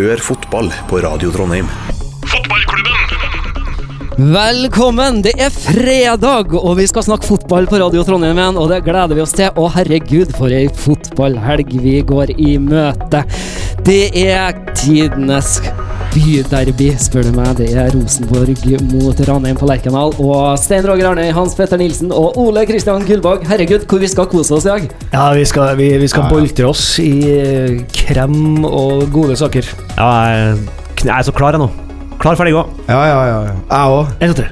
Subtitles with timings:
[0.00, 1.66] Hør fotball på Radio Trondheim.
[2.32, 4.30] Fotballklubben!
[4.32, 5.18] Velkommen!
[5.26, 8.56] Det er fredag, og vi skal snakke fotball på Radio Trondheim igjen.
[8.56, 9.52] Og det gleder vi oss til.
[9.60, 13.20] Og herregud, for ei fotballhelg vi går i møte.
[13.84, 15.58] Det er tidenes
[16.14, 17.52] byderby, spør du meg.
[17.60, 20.14] Det er Rosenborg mot Ranheim på Lerkendal.
[20.18, 23.46] Og Stein Roger Arnøy, Hans Petter Nilsen og Ole Kristian Gullvåg.
[23.50, 24.90] Herregud, hvor vi skal kose oss i dag.
[25.14, 29.72] Ja, vi skal, vi, vi skal boltre oss i eh, krem og gode saker.
[29.96, 30.60] Ja, jeg
[31.00, 31.70] jeg er så klar jeg nå.
[32.20, 32.64] Klar, ferdig, gå.
[32.88, 33.38] Ja, ja, ja.
[33.46, 33.54] ja.
[33.70, 34.12] Jeg òg.
[34.20, 34.50] Én, to, tre.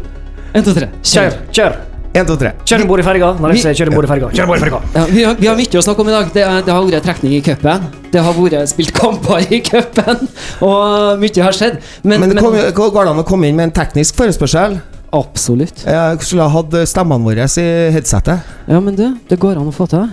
[0.54, 0.88] En, to, tre.
[1.04, 1.38] Kjør!
[1.52, 1.78] Kjør!
[2.18, 2.50] Én, to, tre.
[2.66, 3.28] Kjør om bord i ferga.
[3.38, 4.28] Når kjør om bord i ferga.
[4.34, 4.80] Kjør om bord i ferga.
[4.96, 6.30] Ja, vi, har, vi har mye å snakke om i dag.
[6.34, 7.84] Det, det har vært trekning i cupen.
[8.10, 10.24] Det har vært spilt kamper i cupen.
[10.66, 11.78] Og mye har skjedd.
[12.02, 14.80] Men, Men det kom, går det an å komme inn med en teknisk forespørsel?
[15.14, 15.84] Absolutt.
[15.86, 18.50] Jeg skulle ha hatt stemmene våre i headsetet.
[18.66, 20.10] Ja, men du, det går an å få til.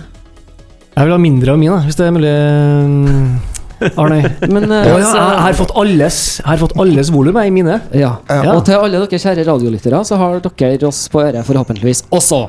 [0.96, 3.55] Jeg vil ha mindre av min, da, hvis det er mulig.
[3.80, 4.20] Mm, Arne.
[4.52, 7.80] Men eh, ja, jeg har fått alles, jeg har fått alles volum jeg, i mine.
[7.96, 8.16] Ja.
[8.28, 8.54] Ja.
[8.54, 12.42] Og til alle dere kjære radiolyttere, så har dere oss på øret forhåpentligvis også.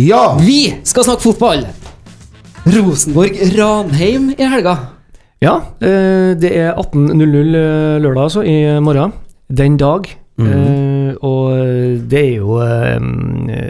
[0.00, 0.24] Ja!
[0.42, 1.66] Vi skal snakke fotball!
[2.64, 4.78] Rosenborg-Ranheim i helga.
[5.44, 9.12] Ja, eh, det er 18.00 eh, lørdag, altså, i morgen.
[9.52, 10.08] Den dag.
[10.34, 11.52] Eh, og
[12.10, 12.96] det er jo eh,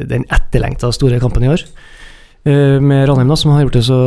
[0.08, 1.64] den etterlengta store kampen i år.
[2.44, 3.98] Eh, med Ranheim, da, som har gjort det så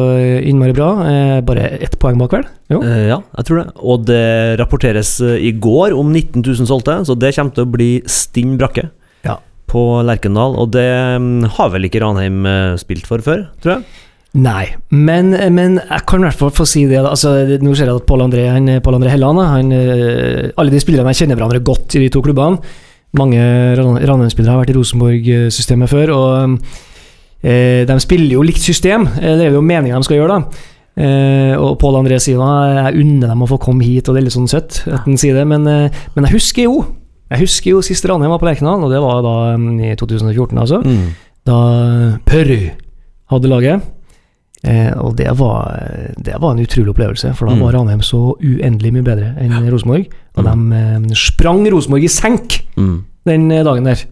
[0.46, 0.92] innmari bra.
[1.10, 2.44] Eh, bare ett poeng bak, vel?
[2.70, 2.84] Jo.
[2.86, 3.68] Eh, ja, jeg tror det.
[3.82, 4.24] Og det
[4.62, 8.58] rapporteres eh, i går om 19 000 solgte, så det kommer til å bli stinn
[8.62, 8.90] brakke
[9.26, 9.40] Ja.
[9.66, 10.54] på Lerkendal.
[10.62, 10.86] Og det
[11.18, 13.88] mm, har vel ikke Ranheim eh, spilt for før, tror jeg.
[14.38, 17.00] Nei, men, men jeg kan i hvert fall få si det.
[17.02, 20.82] Altså, nå ser jeg at Pål André, han, Pål André Helland han, eh, Alle de
[20.84, 22.60] spillerne jeg kjenner hverandre godt i de to klubbene.
[23.18, 23.40] Mange
[23.80, 26.14] Ranheim-spillere har vært i Rosenborg-systemet før.
[26.14, 26.84] og eh,
[27.42, 30.40] De spiller jo likt system, eh, det er jo meninga de skal gjøre.
[30.42, 30.74] da.
[30.98, 34.24] Uh, og Pål André sier at jeg unner dem å få komme hit, og det
[34.24, 34.80] er litt sånn søtt.
[34.90, 36.80] at han sier det, Men, uh, men jeg husker jo
[37.30, 40.58] Jeg husker jo sist Ranheim var på Lerkendal, og det var da um, i 2014,
[40.58, 40.82] altså.
[41.46, 42.72] Da Pørry
[43.30, 43.82] hadde laget.
[44.66, 45.70] Uh, og det var,
[46.17, 47.61] det var en utrolig opplevelse, for da Mm.
[47.61, 50.08] var Ranheim så uendelig mye bedre enn Rosenborg.
[50.38, 53.04] Og de eh, sprang Rosenborg i senk Mm.
[53.30, 54.04] Den eh, dagen der.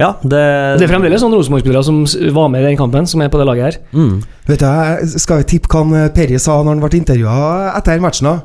[0.00, 0.42] Ja, det,
[0.80, 2.02] Det er fremdeles sånne Rosenborg-spillere som
[2.36, 3.78] var med i den kampen, som er på det laget her.
[3.96, 4.18] mm.
[4.46, 7.38] Vet du, jeg skal jeg tippe hva han, Perry sa når han ble intervjua
[7.78, 8.28] etter matchen?
[8.28, 8.36] da?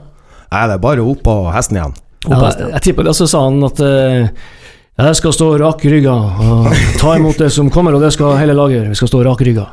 [0.51, 1.93] Nei, det er bare opp på hesten igjen.
[2.29, 2.39] Ja,
[2.75, 4.27] jeg tipper det, så sa han at uh,
[5.01, 6.67] jeg skal stå rak i rygga og
[7.01, 8.91] ta imot det som kommer, og det skal hele laget gjøre.
[8.91, 9.65] Vi skal stå rak i rygga.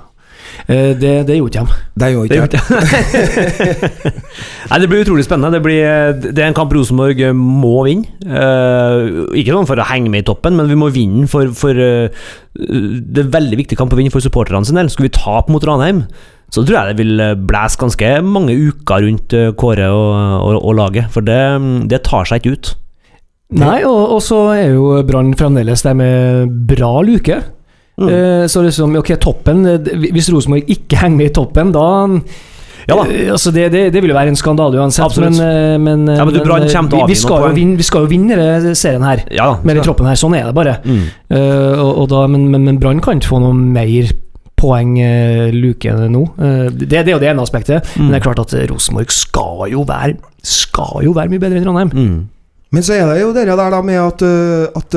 [0.67, 1.77] Eh, det, det gjorde ikke de.
[2.03, 4.13] Det gjorde Det ikke.
[4.71, 5.53] Nei, Det blir utrolig spennende.
[5.57, 8.09] Det, blir, det er en kamp Rosenborg må vinne.
[8.25, 11.79] Uh, ikke sånn for å henge med i toppen, men vi må vinne for, for
[11.79, 12.27] uh,
[12.59, 14.91] Det er veldig viktig kamp å vinne for supporterne sin del.
[14.93, 16.05] Skulle vi tape mot Ranheim,
[16.53, 20.61] så tror jeg det vil eh, blæse ganske mange uker rundt eh, Kåre og, og,
[20.63, 21.11] og laget.
[21.13, 21.41] For det,
[21.93, 22.71] det tar seg ikke ut.
[23.59, 27.41] Nei, og, og så er jo Brann fremdeles der med bra luke.
[27.99, 28.11] Mm.
[28.15, 31.87] Eh, så liksom, ok, toppen eh, Hvis Rosenborg ikke henger med i toppen, da
[32.87, 33.07] Ja da.
[33.11, 35.05] eh, altså det, det, det vil jo være en skandale uansett.
[35.05, 35.41] Absolutt.
[35.41, 38.77] Men, men, Ja, men å vi, vi, skal jo vinne, vi skal jo vinne denne
[38.79, 39.59] serien her Ja da.
[39.67, 40.21] med den troppen her.
[40.21, 40.79] Sånn er det bare.
[40.87, 41.05] Mm.
[41.35, 44.15] Uh, og, og da, men men, men Brann kan ikke få noe mer
[44.59, 46.25] poeng uh, luke nå.
[46.39, 47.93] Uh, det, det er jo det ene aspektet.
[47.99, 48.07] Mm.
[48.07, 50.17] Men det er klart at Rosenborg skal jo være
[50.47, 51.93] Skal jo være mye bedre enn Trondheim.
[51.93, 52.19] Mm.
[52.73, 54.23] Men så er det jo det der da med at,
[54.77, 54.97] at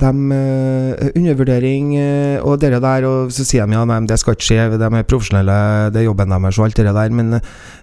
[0.00, 4.36] de uh, Undervurdering uh, og det der, og så sier de ja, nei, det skal
[4.36, 5.56] ikke skje, de er profesjonelle,
[5.94, 7.38] det er jobben deres og alt det der, men,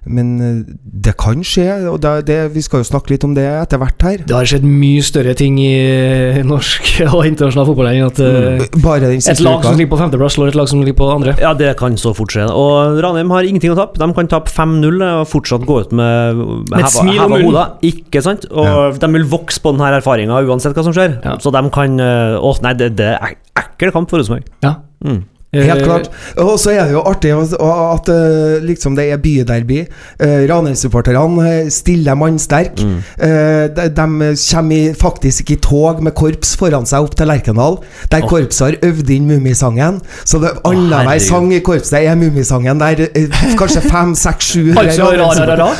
[0.05, 0.59] men øh,
[1.05, 4.05] det kan skje, og det, det, vi skal jo snakke litt om det etter hvert
[4.05, 4.23] her.
[4.27, 8.65] Det har skjedd mye større ting i eh, norsk og internasjonal fotball enn at uh,
[8.83, 11.35] Bare den et lag som ligger på femteplass, slår et lag som ligger på andre.
[11.41, 12.47] Ja, det kan så fort skje.
[12.47, 13.99] Og Ranheim har ingenting å tape.
[13.99, 16.41] De kan tape 5-0 og fortsatt gå ut med,
[16.71, 17.65] Med heva, heva hodet.
[17.91, 18.47] Ikke sant?
[18.51, 21.17] Og de vil vokse på denne erfaringa uansett hva som skjer.
[21.25, 21.37] Ja.
[21.43, 24.47] Så de kan eh, Å, nei, det, det er ekkel kamp for Rosenborg.
[24.65, 24.77] Ja.
[25.05, 25.23] Mm.
[25.53, 26.09] Helt Eh, klart.
[26.37, 29.79] Og så er det jo artig at, at øh, liksom det er byderby.
[30.23, 32.81] Uh, Ranheim-supporterne stiller mannsterk.
[32.83, 32.97] Mm.
[33.23, 37.77] Eh, de, de kommer faktisk ikke i tog med korps foran seg opp til Lerkendal,
[38.11, 38.29] der oh.
[38.29, 40.01] korpset har øvd inn Mummisangen.
[40.25, 45.07] Så det annenhver sang i korpset er Mummisangen, der eh, kanskje fem, seks, sju Altså?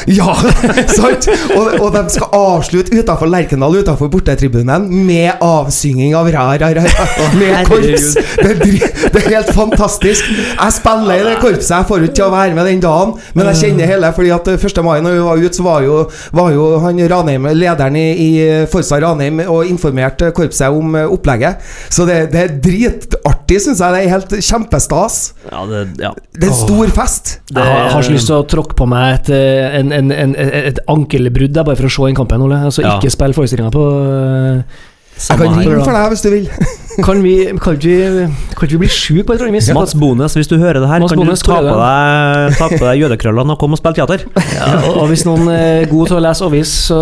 [0.08, 0.32] Ja,
[1.00, 1.28] sant?
[1.58, 6.88] Og, og de skal avslutte utafor Lerkendal, utafor bortetribunen, med avsynging av ra, ra, ra,
[6.88, 8.14] ra med korps.
[8.16, 10.30] Det, det er helt fantastisk.
[10.54, 11.74] Jeg spiller i det korpset.
[11.76, 14.48] Jeg får ikke til å være med den dagen, men jeg kjenner hele fordi at
[14.56, 14.82] 1.
[14.86, 15.98] mai når vi var ute, så var jo,
[16.38, 18.30] var jo han Ranheim, lederen i, i
[18.72, 21.62] Forsa Ranheim og informerte korpset om eh, opplegget.
[21.94, 23.94] Så det, det er dritartig, syns jeg.
[23.98, 25.20] Det er helt kjempestas.
[25.52, 26.12] Ja, det, ja.
[26.38, 27.38] Det er en stor fest.
[27.54, 30.82] Jeg har, så lyst til å tråkke på meg et, eh, en, en, en, et
[30.92, 32.62] ankelbrudd der, bare for å se den kampen, Ole.
[32.70, 32.98] Altså, Ja.
[33.00, 34.86] ikke spill forestillinga på eh,
[35.18, 36.52] Jeg kan ringe for deg hvis du vil.
[37.06, 38.24] Kan vi Kan ikke vi,
[38.58, 39.68] kan vi bli sjuke på et eller annet vis?
[39.78, 42.70] Mats Bones, hvis du hører det her, Mats kan Bones, du ta på deg, ta
[42.72, 44.24] på deg jødekrøllene og komme og spille teater?
[44.56, 46.98] Ja, og, og hvis noen er god til å lese avis, så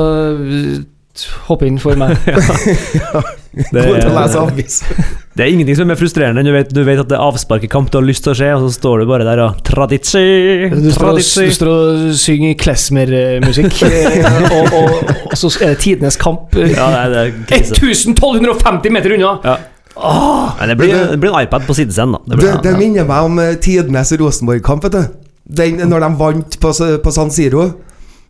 [1.24, 2.18] uh, hopp inn for meg.
[3.56, 5.04] Det God til er,
[5.36, 7.24] det er ingenting som er mer frustrerende enn du vet, du vet at det er
[7.24, 10.24] avsparkekamp du har lyst til å se, og så står du bare der og Traditsi!
[10.74, 16.20] Du står, og, står og synger klezmer-musikk, eh, og, og, og så er det tidenes
[16.20, 16.52] kamp.
[16.60, 19.32] Ja, nei, det er 1250 meter unna!
[19.48, 19.56] Ja.
[19.96, 22.24] Nei, det, blir, det blir en iPad på sidescenen, da.
[22.26, 25.22] Det Det, blir, det minner meg om eh, tidenes Rosenborg-kamp, vet du.
[25.46, 27.70] Den, når de vant på, på San Siro.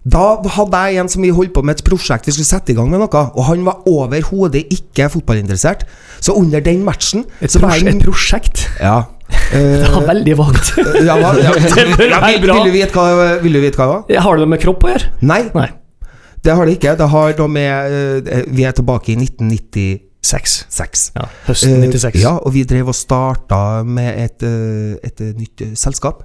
[0.06, 0.24] Da
[0.54, 2.92] hadde jeg en som vi holdt på med et prosjekt vi skulle sette i gang
[2.92, 5.86] med noe, og han var overhodet ikke fotballinteressert.
[6.22, 8.66] Så under den matchen Et, så var pros jeg et prosjekt.
[8.82, 8.98] Ja.
[9.26, 10.76] Det Eh, var veldig vagt.
[11.08, 14.22] ja, ja, ja, ja, vil, vil, du vite hva, vil du vite hva det var?
[14.28, 15.10] Har det med kropp å gjøre?
[15.26, 15.70] Nei, Nei.
[16.46, 16.94] det har det ikke.
[17.00, 17.98] Det har noe med
[18.30, 20.06] eh, Vi er tilbake i 1996.
[20.26, 21.10] Seks.
[21.16, 22.16] Ja, høsten 96.
[22.16, 26.24] Uh, ja, og vi drev og starta med et, eh, et eh, nytt eh, selskap.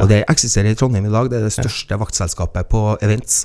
[0.00, 1.28] Og det eksisterer i Trondheim i dag.
[1.28, 3.42] Det er det største vaktselskapet på events.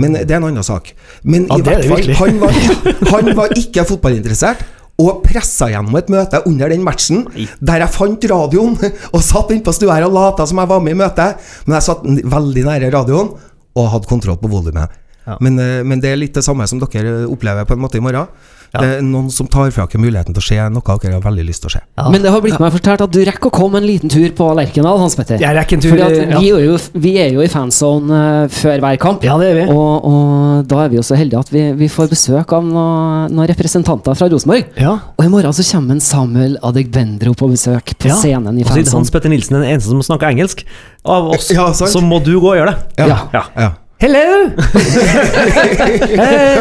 [0.00, 0.94] Men det er en annen sak.
[1.22, 2.56] Men i er hvert fall, han var,
[3.12, 4.64] han var ikke fotballinteressert.
[5.02, 7.24] Og pressa gjennom et møte under den matchen,
[7.64, 8.76] der jeg fant radioen
[9.14, 11.46] og satt inne på stua her og lata som jeg var med i møtet.
[11.66, 12.04] Men jeg satt
[12.36, 13.32] veldig nære radioen
[13.72, 14.98] og hadde kontroll på volumet.
[15.26, 15.36] Ja.
[15.40, 18.04] Men, eh, men det er litt det samme som dere opplever på en måte i
[18.04, 18.28] morgen.
[18.72, 18.80] Ja.
[18.80, 21.44] Det er noen som tar fra dere muligheten til å se noe dere har veldig
[21.44, 21.80] lyst til å se.
[21.98, 22.06] Ja.
[22.08, 24.46] Men det har blitt meg fortalt at du rekker å komme en liten tur på
[24.56, 25.36] Lerkendal, Hans Petter.
[25.42, 26.38] Jeg rekker en tur Fordi at ja.
[26.40, 29.26] vi, er jo, vi er jo i fanzone eh, før hver kamp.
[29.28, 29.66] ja, det er vi.
[29.74, 33.36] Og, og da er vi jo så heldige at vi, vi får besøk av noen,
[33.36, 34.72] noen representanter fra Rosenborg.
[34.80, 34.96] Ja.
[35.18, 38.16] Og i morgen så kommer en Samuel Adegbendro på besøk på Ja.
[38.16, 39.12] scenen i siden Hans.
[39.12, 40.64] Petter Nilsen er den eneste som snakker engelsk
[41.04, 43.06] av oss, Ja, så må du gå og gjøre det.
[43.10, 43.20] Ja.
[43.36, 43.70] Ja.
[44.02, 44.50] Hello!
[44.50, 44.58] uh,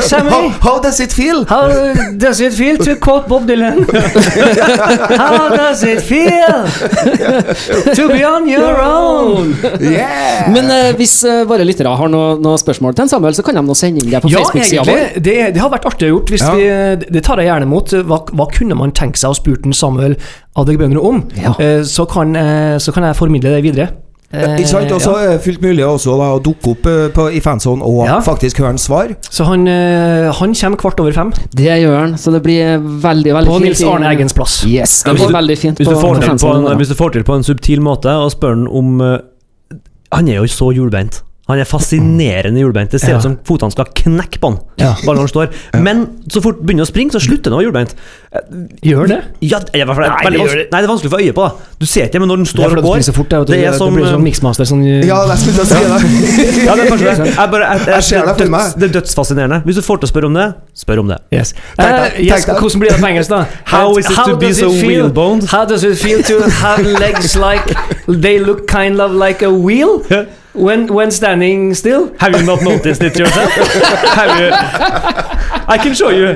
[0.01, 0.29] Sammy!
[0.29, 1.43] How, how does it feel?
[1.45, 1.67] How
[2.13, 3.81] does it feel to quote Bob Dylan?
[5.17, 6.67] How does it feel
[7.95, 9.55] to be on your own?
[9.81, 10.51] Yeah!
[10.53, 13.57] Men uh, hvis uh, våre lyttere har noen noe spørsmål til en Samuel, så kan
[13.57, 15.17] de nå sende inn det på Ja, Facebook-sida vår.
[15.17, 16.29] Det, det har vært artig å gjort.
[16.35, 16.53] Hvis Ja.
[16.53, 16.69] vi,
[17.17, 17.97] det tar jeg gjerne imot.
[18.05, 20.13] Hva, hva kunne man tenke seg å spurt Samuel
[20.61, 21.25] Adegbenro om?
[21.41, 21.57] Ja.
[21.89, 22.37] Så, kan,
[22.77, 23.89] så kan jeg formidle det videre.
[24.33, 24.91] Eh, Ikke sant?
[24.95, 27.83] Og så er det fullt mulig også da, å dukke opp eh, på, i fanzone
[27.83, 28.19] og Ja.
[28.23, 29.11] faktisk høre hans svar.
[29.29, 33.33] Så han, eh, han kommer kvart over fem Det gjør han, så det blir veldig,
[33.35, 33.65] veldig på fint.
[33.65, 34.63] Nils Arne Eggens plass.
[34.65, 36.87] Yes, det Ja, blir du- veldig fint Hvis du, på, får på på en, hvis
[36.87, 39.17] du får til på en subtil måte og spør han om eh,
[40.13, 41.21] Han er jo så hjulbeint.
[41.49, 42.91] Han er fascinerende hjulbeint.
[42.93, 43.17] Det ser Ja.
[43.17, 44.93] ut som fotene skal knekke på han Ja.
[45.05, 45.47] bare når han står.
[45.81, 47.95] Men så fort han begynner å springe, så slutter han å være hjulbeint.
[48.85, 49.17] Gjør det?
[49.41, 50.71] Ja, det er, i Nei, det gjør det.
[50.71, 51.43] nei, det er vanskelig å få øye på.
[51.49, 53.29] da Du ser ikke, men når han Det er står og går så fort.
[53.29, 53.47] Det.
[53.47, 54.65] Det er det, som, blir sånn eh.
[54.71, 56.65] Sånn, Ja, å si det.
[56.65, 57.35] Ja, det er kanskje det.
[57.35, 59.61] Jeg bare, jeg, jeg, Jeg det døds, det er dødsfascinerende.
[59.65, 61.17] Hvis du får til å spørre om det, spør om det.
[61.33, 61.53] Yes.
[61.75, 63.45] Tenk Eh, yes, hvordan blir det på engelsk, da?
[63.65, 65.49] How is it to be does so it feel- wheel-boned?
[65.49, 67.65] How does it feel to have legs like
[68.07, 70.03] they look kind of like a wheel
[70.53, 72.09] when when standing still?
[72.19, 73.51] Have you not noticed it yourself?
[74.15, 74.51] Have you
[75.71, 76.27] I can show you.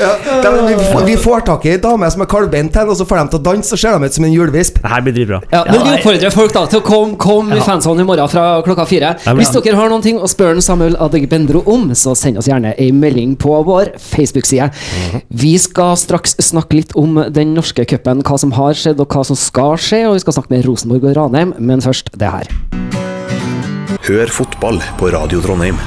[0.00, 0.10] Ja,
[0.42, 3.18] da, vi, får- vi får tak i ei dame som er kalvbeint og så får
[3.18, 4.76] dem til å danse, og ser de ut som en julevisp.
[4.82, 5.40] Det her blir dritbra.
[5.50, 8.44] Ja, men vi oppfordrer folk da til å komme kom i fanzone i morgen fra
[8.66, 9.14] klokka fire.
[9.38, 12.90] Hvis dere har noen ting å spørre Samuel Adegbendro om, så send oss gjerne ei
[12.94, 14.70] melding på vår Facebook-side.
[15.34, 19.26] Vi skal straks snakke litt om den norske cupen, hva som har skjedd og hva
[19.26, 22.93] som skal skje, og vi skal snakke med Rosenborg og Ranheim, men først det her.
[24.04, 25.78] Hør fotball på Radio Trondheim.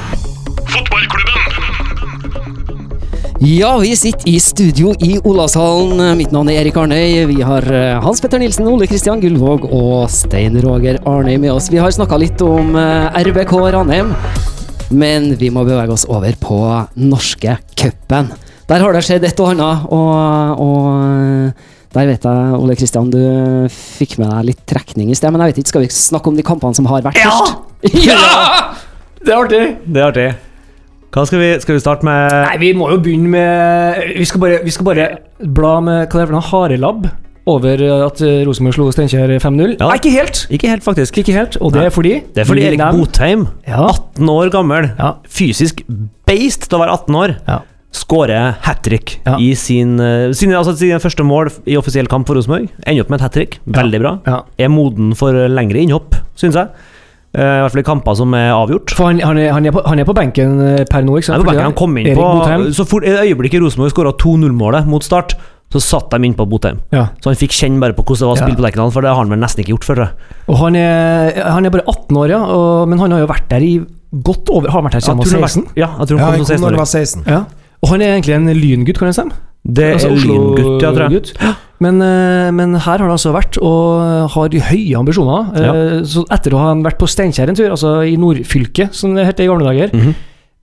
[3.38, 6.00] Ja, vi sitter i studio i Olavshallen.
[6.18, 7.22] Mitt navn er Erik Arnøy.
[7.30, 11.70] Vi har eh, Hans Petter Nilsen, Ole Kristian Gullvåg og Stein Roger Arnøy med oss.
[11.70, 14.10] Vi har snakka litt om eh, RBK Ranheim,
[14.90, 16.58] men vi må bevege oss over på
[16.98, 18.32] norske cupen.
[18.68, 23.14] Der har det skjedd et og annet, og, og eh, der vet jeg, Ole Kristian,
[23.14, 23.22] du
[23.72, 26.36] fikk med deg litt trekning i sted, men jeg vet ikke, skal vi snakke om
[26.36, 27.30] de kampene som har vært Ja!
[27.38, 27.67] først?
[28.08, 28.74] ja!
[29.22, 29.62] Det er artig.
[29.86, 30.28] Det er artig.
[31.14, 32.32] Hva skal vi, skal vi starte med?
[32.44, 35.06] Nei, vi må jo begynne med Vi skal bare, vi skal bare
[35.40, 37.08] bla med hva det er for noe harelabb
[37.48, 39.78] over at eh, Rosenborg slo Steinkjer 5-0.
[39.78, 39.86] Ja.
[39.88, 40.42] Nei, ikke helt!
[40.52, 41.16] Ikke helt, faktisk.
[41.22, 43.86] Ikke helt, Og det er fordi Det er fordi Erik Botheim, Ja.
[43.88, 45.14] 18 år gammel, Ja.
[45.24, 45.80] fysisk
[46.28, 47.60] beist til å være 18 år, Ja.
[47.96, 49.96] skårer hat trick i sin,
[50.36, 52.68] sin, altså sin, første mål i offisiell kamp for Rosenborg.
[52.84, 53.58] Ender opp med et hat trick.
[53.64, 54.42] Veldig bra.
[54.60, 56.68] Er moden for lengre innhopp, syns jeg.
[57.36, 58.94] Eh, I hvert fall i kamper som er avgjort.
[58.96, 61.28] For han, han, er, han, er på, han er på benken eh, per nå, ikke
[61.28, 61.44] sant?
[61.44, 62.66] benken, han kom inn Erik på Botheim.
[62.72, 65.34] Så fort øyeblikket Rosenborg skåra 2-0-målet mot start,
[65.68, 66.78] så satt de inn på Botheim.
[66.94, 67.10] Ja.
[67.20, 68.56] Så han fikk kjenne bare på hvordan det var å Ja.
[68.56, 70.00] på Lerkendal, for det har han vel nesten ikke gjort før.
[70.48, 73.48] Og han er, han er bare 18 år, ja, og, men han har jo vært
[73.52, 73.74] der i
[74.24, 75.64] godt over Har vært her Jeg siden han var han 16.
[75.68, 77.24] var- Ja, jeg tror han han kom som kom når 16 han var 16.
[77.28, 77.40] Ja.
[77.82, 79.36] Og han er egentlig en lyngutt, kan jeg stemme?
[79.66, 81.56] Det er Altså Lyngutt, ja, tror jeg.
[81.80, 85.52] Men, eh, men her har han altså vært, og har høye ambisjoner.
[85.60, 85.72] Ja.
[86.08, 89.40] Så etter å ha vært på Steinkjer en tur, altså i nordfylket, som det het
[89.40, 90.14] i gamle dager, Mhm.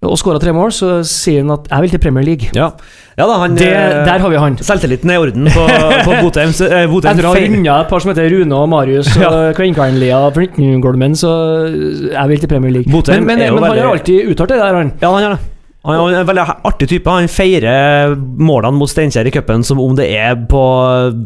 [0.06, 2.50] og skåra tre mål, så sier han at 'jeg vil til Premier League'.
[2.54, 2.72] Ja.
[3.18, 4.58] ja da, han Det, eh, der har vi han.
[4.58, 5.66] Selvtilliten er i orden på,
[6.04, 6.50] på Botheim.
[6.50, 9.30] eh, Botheim Etter å ha runda et par som heter Rune og Marius Ja.
[9.30, 12.92] og på 19-golmen, så jeg vil til Premier League.
[12.92, 14.92] Botheim men men, er men han har alltid uttalt det der, han.
[15.02, 15.40] Ja, han gjør det.
[15.86, 17.12] Han er en veldig artig type.
[17.12, 20.62] Han feirer målene mot Steinkjer i cupen som om det er på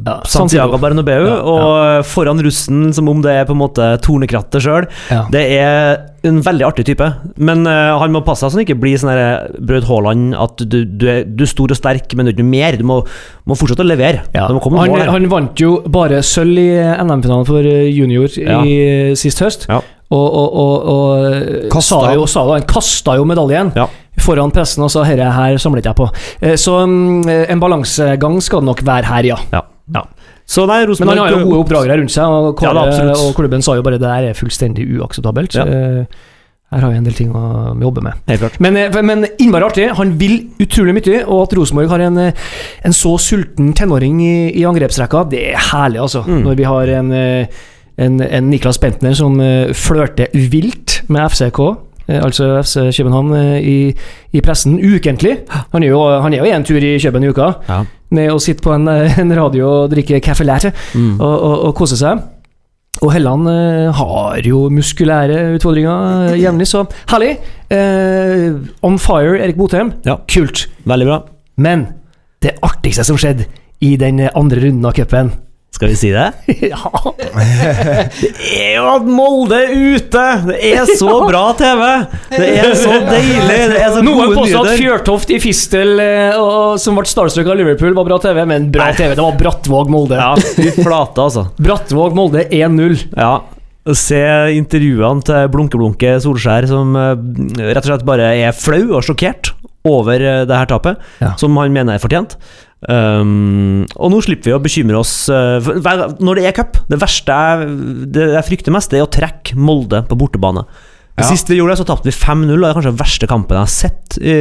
[0.06, 0.78] Ja, Santiago.
[0.82, 1.42] Bernabeu, Ja, ja.
[1.42, 4.88] og foran russen som om det er på en måte tornekrattet sjøl.
[5.34, 7.06] Det er en veldig artig type,
[7.40, 10.60] men uh, han må passe seg så han ikke blir sånn der Braut Haaland at
[10.68, 12.76] du, du, er, du er stor og sterk, men du er ikke mer.
[12.76, 12.98] Du må,
[13.48, 14.26] må fortsette å levere.
[14.36, 14.60] Han,
[15.16, 18.76] han vant jo bare sølv i NM-finalen for eh, junior i
[19.20, 19.70] sist høst.
[20.10, 23.84] Og, og, og, og Kastet sa jo, sa jo, han kasta jo medaljen Ja.
[24.20, 26.10] Foran pressen og sa 'herre her samlet jeg på'.
[26.42, 29.38] Eh, Så mm, en balansegang skal det nok være her, ja.
[29.54, 29.62] Ja.
[29.96, 30.04] ja.
[30.50, 33.62] Så nei, Men han har jo gode oppdragere rundt seg, og, Ja, da, og klubben
[33.62, 35.54] sa jo bare det der er fullstendig uakseptabelt.
[35.56, 35.66] Ja.
[35.66, 36.06] Eh,
[36.72, 38.14] Her har vi en del ting å jobbe med.
[38.60, 39.88] Men, eh, men innmari artig.
[39.98, 42.32] Han vil utrolig mye, og at Rosenborg har en, eh,
[42.86, 46.22] en så sulten tenåring i, i angrepsrekka, det er herlig, altså.
[46.28, 46.44] Mm.
[46.44, 47.46] Når vi har en, eh,
[47.98, 51.60] en, en Niklas Bentner som eh, flørter vilt med FCK.
[52.10, 53.78] Eh, Altså FC København eh, i,
[54.34, 55.38] i pressen ukentlig.
[55.74, 57.54] Han er jo han er jo en tur i København i uka.
[57.70, 57.84] Ja.
[58.12, 61.20] med å sitte på en, eh, en radio og drikke caffè latte Mm.
[61.22, 62.24] og, og, og kose seg.
[63.06, 66.82] Og Helland eh, har jo muskulære utfordringer eh, jevnlig, så
[67.14, 67.36] herlig.
[67.70, 69.94] Eh, on fire, Erik Botheim.
[70.06, 70.18] Ja.
[70.28, 70.66] Kult.
[70.90, 71.20] Veldig bra.
[71.62, 71.86] Men
[72.44, 73.46] det artigste som skjedde
[73.86, 75.30] i den andre runden av cupen
[75.76, 76.26] Skal vi si det?
[76.72, 76.80] ja.
[78.20, 80.24] Det er jo at Molde er ute!
[80.50, 81.84] Det er så bra TV!
[82.34, 83.60] Det er så deilig!
[83.74, 84.80] Det er så Noen gode påstod at.
[84.82, 88.90] Fjørtoft i Fistel, eh, og, som ble starstruck av Liverpool, var bra TV, men bra
[88.90, 88.98] Nei.
[88.98, 89.14] TV.
[89.16, 90.20] Det var Brattvåg-Molde.
[90.20, 91.46] Ja, fy flate, altså.
[91.62, 93.00] Brattvåg-Molde 1-0.
[93.16, 93.32] Ja.
[93.96, 94.20] Se
[94.58, 97.14] intervjuene til Blunke-Blunke Solskjær, som eh,
[97.70, 99.54] rett og slett bare er flau og sjokkert
[99.88, 101.32] over eh, det her tapet, Ja.
[101.40, 102.36] som han mener er fortjent.
[102.88, 106.80] Um, og nå slipper vi å bekymre oss uh, for- når det er cup.
[106.88, 107.74] Det verste jeg,
[108.16, 110.64] det jeg frykter mest, det er å trekke Molde på bortebane.
[111.20, 111.26] Ja.
[111.28, 113.66] Sist vi gjorde det, så tapte vi 5-0, det er kanskje den verste kampen jeg
[113.66, 114.36] har sett i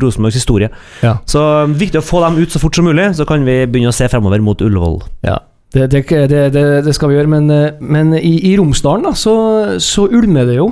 [0.00, 0.70] Rosenborgs historie.
[1.04, 1.18] Ja.
[1.28, 3.92] Så um, viktig å få dem ut så fort som mulig, så kan vi begynne
[3.92, 5.02] å se fremover mot Ullevål.
[5.26, 5.36] Ja.
[5.74, 9.12] Det, det, det, det, det skal vi gjøre, men, eh, men i, i Romsdalen da,
[9.18, 9.34] så,
[9.82, 10.70] så ulmer det jo.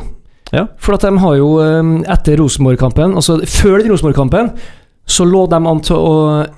[0.54, 0.68] Ja.
[0.80, 4.52] For at de har jo, eh, etter Rosenborg-kampen, altså før den Rosenborg-kampen,
[5.06, 6.14] så lå de an til å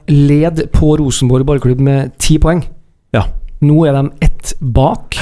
[0.09, 2.63] lede på Rosenborg ballklubb med ti poeng.
[3.13, 3.25] Ja.
[3.67, 5.17] Nå er de ett bak.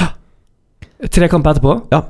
[1.11, 1.79] Tre kamper etterpå.
[1.91, 2.03] Ja.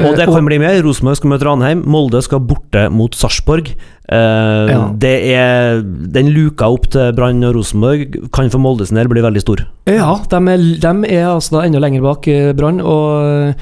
[0.00, 0.78] Og det Eh, kan bli mer.
[0.82, 1.82] Rosenborg skal møte Ranheim.
[1.84, 3.74] Molde skal borte mot Sarpsborg.
[4.08, 4.88] Eh, Ja.
[4.96, 9.20] Det er Den luka opp til Brann og Rosenborg kan for Molde sin del bli
[9.20, 9.66] veldig stor.
[9.86, 13.54] Ja, de er, de er altså da enda lenger bak eh, Brann, og eh,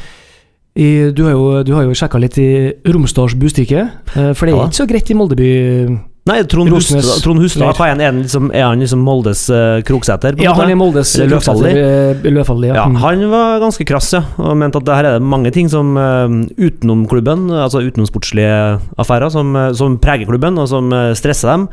[0.77, 4.57] i, du har jo, du har jo sjekka litt i Romsdals Bustikke, for det er
[4.57, 4.67] Ja.
[4.69, 6.01] ikke så greit i Moldeby.
[6.31, 9.43] Nei, Trond Hustad, Trond Hustad hva er, han, er, han liksom, er han liksom Moldes
[9.51, 10.37] uh, krokseter?
[10.39, 10.63] Ja, måte?
[10.63, 11.73] han er Moldes Løfaldli.
[11.75, 12.35] Løfaldli.
[12.39, 12.75] Løfaldli ja.
[12.81, 12.97] Ja, Mm.
[13.03, 15.97] han var ganske krass, ja, og mente at det her er det mange ting som
[15.99, 16.29] uh,
[16.61, 18.55] utenom klubben, altså utenomsportslige
[19.01, 21.67] affærer, som, eh, som preger klubben, og som eh, stresser dem.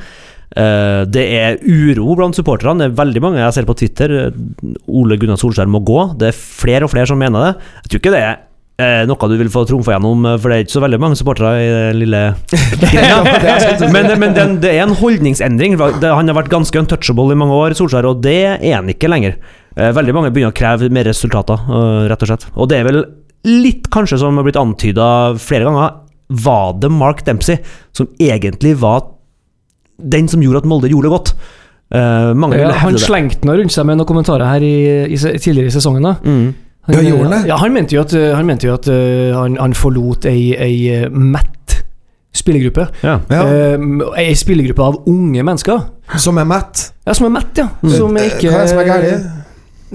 [0.58, 2.80] Uh, det er uro blant supporterne.
[2.80, 4.14] Det er veldig mange jeg ser på Twitter.
[4.30, 6.00] eh, Ole Gunnar Solskjær må gå.
[6.18, 7.52] Det er flere og flere som mener det.
[7.84, 8.44] Jeg tror ikke det er eh,
[9.10, 11.54] noe du vil få trumfa gjennom, eh, for det er ikke så veldig mange supportere
[11.64, 12.20] i det lille
[13.96, 15.78] Men, men den, det er en holdningsendring.
[16.02, 19.10] Det, han har vært ganske untouchable i mange år, Solskjær, og det er han ikke
[19.10, 19.38] lenger.
[19.78, 22.46] Eh, Veldig mange begynner å kreve mer resultater, eh, rett og slett.
[22.56, 23.02] Og det er vel
[23.48, 25.10] litt, kanskje, som har blitt antyda
[25.42, 27.62] flere ganger, var det Mark Dempsey
[27.96, 29.06] som egentlig var
[29.98, 31.34] den som gjorde at Molde gjorde det godt?
[31.96, 34.74] Eh, mange Ja, han slengte noe rundt seg med noen kommentarer her i,
[35.08, 36.04] i, tidligere i sesongen.
[36.04, 36.54] da Mm.
[36.88, 37.42] Han, Ja, gjorde han det?
[37.52, 41.04] Ja, han mente jo at, han, mente jo at uh, han, han forlot ei, ei
[41.04, 41.54] uh, mett
[42.38, 42.88] spillergruppe.
[43.04, 43.20] Ja.
[43.34, 43.42] Ja,
[43.78, 45.82] Um, ei spillergruppe av unge mennesker.
[46.18, 46.92] som er mett.
[47.06, 47.68] Ja, som er mett, ja.
[47.98, 49.34] Som er ikke Hva er det som er galt?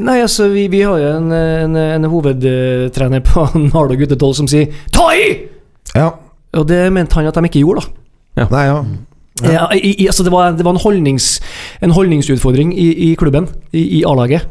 [0.03, 4.73] Nei, altså, vi, vi har jo en, en, en hovedtrener på Nardo guttetolv som sier
[4.93, 5.49] 'ta i!'
[5.95, 6.11] Ja.
[6.57, 7.85] Og det mente han at de ikke gjorde,
[8.37, 8.47] da.
[8.51, 8.79] Nei, ja.
[9.43, 11.41] Ja, i, i, altså det var, det var en, holdnings,
[11.83, 14.49] en holdningsutfordring i, i klubben, i, i A-laget.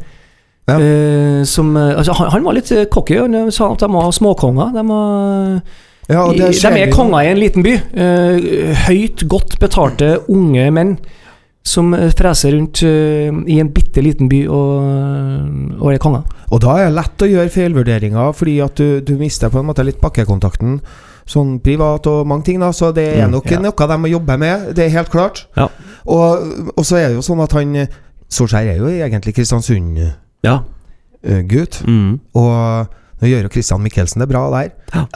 [0.70, 0.76] Ja.
[0.78, 3.16] Uh, som, eh, altså, han, han var litt eh, cocky.
[3.18, 4.70] Han sa at de var småkonger.
[4.76, 5.58] De, var,
[6.12, 7.74] Ja, i, de er konger i en liten by.
[7.96, 10.96] Uh, høyt, godt betalte unge menn
[11.66, 16.24] som freser rundt uh, i en bitte liten by og, og er konger.
[16.52, 19.68] Og da er det lett å gjøre feilvurderinger, fordi at du, du mister på en
[19.70, 20.80] måte litt bakkekontakten.
[21.22, 22.72] Sånn privat og mange ting, da.
[22.74, 23.60] Så det er Mm, nok ja.
[23.62, 25.44] noe de må jobbe med, det er helt klart.
[25.58, 25.68] Ja.
[26.10, 27.78] Og, og så er det jo sånn at han
[28.32, 30.21] Solskjær er jo egentlig Kristiansund-gutt.
[30.42, 30.60] Ja.
[31.86, 32.18] Mm.
[32.34, 32.88] Og
[33.22, 34.72] nå gjør jo Christian Michelsen det bra der.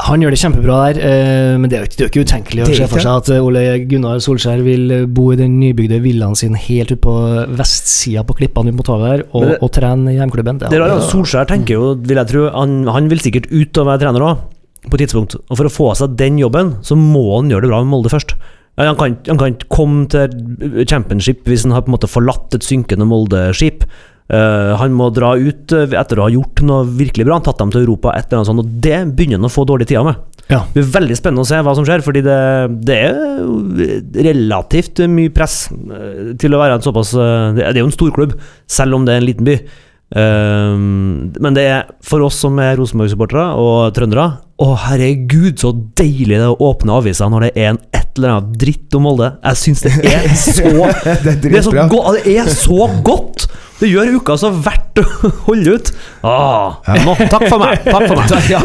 [0.07, 2.63] Han gjør det kjempebra der, eh, men det er jo ikke, det er ikke utenkelig
[2.63, 5.99] å se for seg at eh, Ole Gunnar Solskjær vil eh, bo i den nybygde
[6.05, 7.15] villaen sin helt ut på
[7.59, 10.61] vestsida på klippene ut mot havet her, og, det- og trene i hjemklubben.
[10.63, 13.91] Det er altså, Solskjær tenker jo, vil jeg tro han, han vil sikkert ut og
[13.91, 14.45] være trener òg,
[14.87, 15.35] på et tidspunkt.
[15.51, 18.13] Og for å få seg den jobben, så må han gjøre det bra med Molde
[18.15, 18.37] først.
[18.79, 22.55] Han kan, han kan ikke komme til championship hvis han har på en måte forlatt
[22.55, 23.83] et synkende Molde-skip.
[24.27, 27.39] Eh, han må dra ut eh, etter å ha gjort noe virkelig bra.
[27.39, 29.67] Han tatt dem til Europa, et eller annet sånt, og det begynner han å få
[29.69, 30.19] dårlig tida med.
[30.51, 30.65] Ja.
[30.71, 32.39] Det blir veldig spennende å se hva som skjer, fordi det,
[32.87, 37.85] det er relativt mye press eh, til å være en såpass Det er det er
[37.85, 38.39] jo en stor klubb,
[38.71, 39.59] selv om det er en liten by.
[40.07, 44.27] Um, men det er for oss som er Rosenborg-supportere og trøndere
[44.63, 48.37] Å, herregud, så deilig det er å åpne avisa når det er en et eller
[48.37, 49.33] annet dritt om Molde.
[49.43, 53.49] Jeg syns det er så Det er det er, så det er så godt!
[53.81, 55.05] Det gjør uka så verdt å
[55.49, 55.91] holde ut.
[56.25, 57.83] Ah, nå, takk for meg.
[57.85, 58.37] Takk for meg.
[58.55, 58.61] Ja.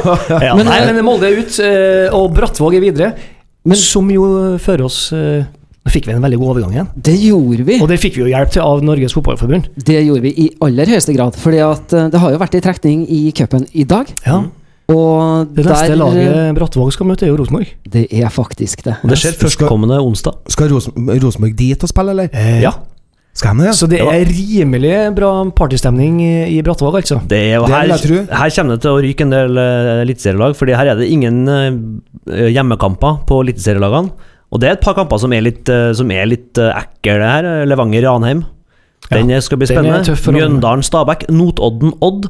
[0.47, 3.09] Ja, Men, nei, nei, men Molde er ut, eh, og Brattvåg er videre,
[3.77, 4.23] som jo
[4.61, 5.43] fører oss eh,
[5.81, 7.75] Nå fikk vi en veldig god overgang igjen, Det gjorde vi.
[7.81, 9.71] og det fikk vi jo hjelp til av Norges Fotballforbund.
[9.81, 11.33] Det gjorde vi i aller høyeste grad.
[11.41, 14.11] Eh, det har jo vært en trekning i cupen i dag.
[14.27, 14.43] Ja,
[14.93, 17.73] Og Det neste der laget Brattvåg skal møte, er jo Rosenborg.
[17.89, 18.97] Det er faktisk det.
[19.01, 20.37] Og det skjer førstkommende onsdag.
[20.53, 22.29] Skal Rosen Rosenborg dit og spille, eller?
[22.61, 22.75] Ja.
[23.39, 23.73] De det?
[23.79, 27.21] Så det er rimelig bra partystemning i, Brattvåg, altså.
[27.31, 30.01] Det er jo Det her, vil her kommer det til å ryke en del uh,
[30.03, 34.11] eliteserielag, Fordi her er det ingen eh, hjemmekamper på eliteserielagene.
[34.51, 37.47] Og det er et par kamper som er litt, som er litt eh, ekle her.
[37.71, 38.43] Levanger-Ranheim.
[39.11, 40.03] Den Ja, skal bli spennende.
[40.35, 41.29] Mjøndalen-Stabæk.
[41.31, 42.27] Notodden-Odd.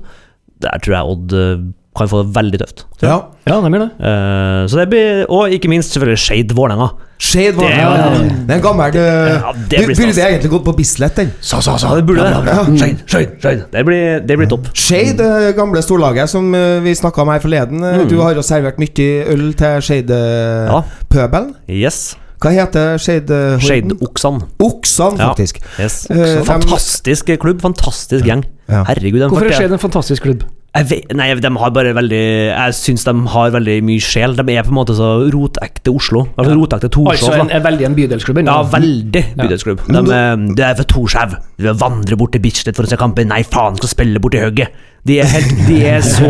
[0.61, 1.63] Der tror jeg Odd eh,
[1.97, 2.85] kan få det veldig tøft.
[3.03, 3.17] Ja.
[3.45, 3.91] Ja, de gjør det.
[3.99, 6.19] Uh, så det blir, og ikke minst selvfølgelig.
[6.23, 6.87] Skeid Vålerenga.
[7.21, 7.65] Det det.
[7.69, 10.73] er Ja, Det er en gammel det, Ja, det blir Burde det egentlig gått på
[10.77, 11.29] Bislett, den.
[11.43, 11.59] Ja,
[11.95, 12.79] det burde det.
[12.79, 13.59] Skeid, Skeid, Skeid.
[13.73, 14.71] Det blir, det blir topp.
[14.73, 17.83] Skeid, det gamle storlaget som eh, vi snakka om her forleden.
[17.83, 18.07] Eh, Mm.
[18.09, 19.79] Du har jo servert mye øl til Ja.
[19.85, 21.53] Skeid-pøbelen.
[21.69, 22.15] Yes.
[22.41, 23.29] Hva heter Skeid?
[23.29, 24.41] uh, Skeid-Oksan.
[24.59, 25.27] Oksan, Ja.
[25.29, 25.59] faktisk.
[25.79, 26.07] Yes.
[26.09, 26.45] Oksan.
[26.47, 28.45] Fantastisk klubb, fantastisk gjeng.
[28.67, 28.83] Ja.
[28.87, 30.43] Herregud, Hvorfor er Shade Skeid en fantastisk klubb?
[30.71, 34.37] Jeg vet, nei, de har bare veldig Jeg syns de har veldig mye sjel.
[34.37, 36.21] De er på en måte så rotekte Oslo.
[36.39, 37.41] Altså rotekte Altså Torshov.
[37.43, 38.39] en, er veldig en bydelsklubb.
[38.47, 39.83] Ja, veldig bydelsklubb.
[39.89, 40.21] De, de,
[40.55, 41.35] det er for Torshov.
[41.59, 43.27] De vandrer bort til Bislett for å se kampen.
[43.33, 44.79] Nei, faen, skal spille bort til Høgget.
[45.07, 46.27] De er helt De er så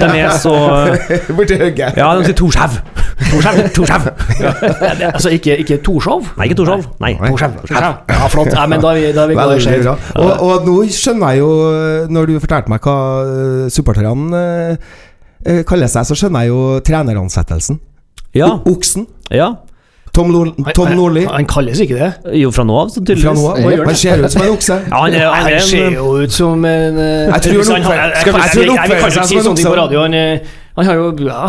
[0.00, 0.54] De er så
[1.36, 1.92] Borti Høgge.
[1.96, 2.78] Ja, de sier Torshov.
[3.30, 4.08] Torshov, Torshov.
[5.12, 6.26] Altså ikke, ikke Torshov?
[6.38, 6.82] Nei, ikke Torshov.
[7.02, 7.12] Nei.
[7.20, 7.54] Torshov.
[7.70, 7.92] Ja,
[8.32, 8.50] flott.
[8.54, 9.78] Ja, men da er vi, da er vi glad i.
[10.18, 11.52] Og, og nå skjønner jeg jo,
[12.10, 14.90] når du fortalte meg hva eh, supporterne eh,
[15.46, 17.80] eh, kaller seg, så skjønner jeg jo treneransettelsen.
[18.36, 18.50] Ja.
[18.68, 19.06] Oksen.
[19.34, 19.54] ja.
[20.18, 21.24] Tom, Nord Tom Nordli.
[21.28, 22.10] Han, han kalles ikke det.
[22.42, 23.38] Jo, fra nå av, så Fra tydeligvis.
[23.38, 23.84] nå av.
[23.88, 24.78] Han ser ut som en okse.
[24.88, 27.68] Ja, han er, han er Han ser jo ut som en eh, Jeg tror han
[27.68, 29.68] han- oppfører- han seg som en på okse.
[29.98, 30.18] Han,
[30.78, 31.06] han, har jo,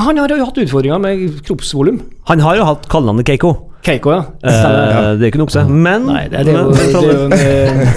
[0.10, 2.00] han har jo hatt utfordringer med kroppsvolum.
[2.30, 3.52] han har jo hatt kallenavnet Keiko.
[3.86, 4.24] Keiko, ja.
[4.44, 5.62] Eh, det er ikke en okse.
[5.70, 7.94] Men Nei, det, det, er jo, det, er jo en, eh,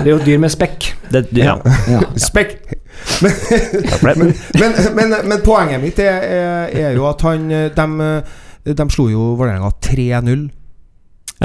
[0.00, 0.88] det er jo et dyr med spekk.
[1.12, 1.54] det, ja.
[2.18, 2.56] Spekk.
[3.20, 4.16] Takk for det.
[4.58, 7.86] Men, men, men poenget mitt er, er, er jo at han eh, De,
[8.64, 10.48] de slo jo Vålerenga 3-0.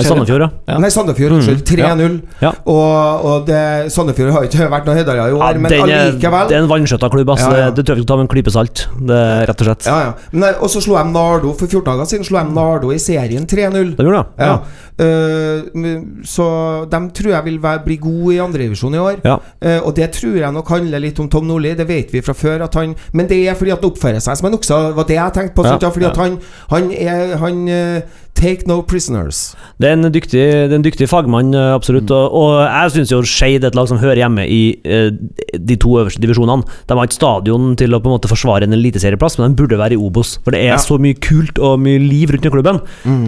[0.04, 0.50] Sandefjord, ja.
[0.68, 0.78] Ja.
[0.84, 1.32] Nei, Sandefjord.
[1.38, 1.62] Unnskyld.
[1.70, 2.16] 3-0.
[2.42, 2.50] Ja.
[2.68, 5.94] Og, og det, Sandefjord har ikke vært noe høydere i Ja, år, men den er,
[6.10, 6.48] allikevel.
[6.50, 7.52] det er en vanskjøtta klubb, altså.
[7.56, 7.70] Ja, ja.
[7.70, 8.84] Det, det tror jeg vi skal ta med en klype salt.
[9.00, 9.86] Det rett og slett.
[9.88, 10.12] Ja, ja.
[10.36, 13.48] Men, og så slo de Nardo for 14 dager siden slo de Nardo i serien
[13.48, 13.96] 3-0.
[13.96, 14.50] Det gjorde det.
[14.50, 14.58] Ja.
[15.06, 16.46] Eh, men- så
[16.92, 19.16] de tror jeg vil være, bli gode i andredivisjon i år.
[19.24, 19.38] Ja.
[19.62, 22.34] Eh, og det tror jeg nok handler litt om Tom Nordli, det vet vi fra
[22.34, 22.64] før.
[22.68, 25.16] At han, men det er fordi at han oppfører seg som en okse, var det
[25.16, 25.66] jeg tenkte på.
[25.66, 25.78] Ja.
[25.86, 26.38] Ja, fordi at han,
[26.70, 28.02] han er Han eh,
[28.36, 29.56] Take no prisoners.
[29.80, 32.12] Det er en dyktig, det er en dyktig fagmann, eh, absolutt.
[32.12, 35.08] Og, og jeg syns jo Skeid er et lag som hører hjemme i eh,
[35.56, 36.68] de to øverste divisjonene.
[36.90, 39.80] De har ikke stadion til å på en måte forsvare en eliteserieplass, men de burde
[39.80, 40.36] være i Obos.
[40.44, 40.82] For det er Ja.
[40.84, 42.82] så mye kult og mye liv rundt i klubben.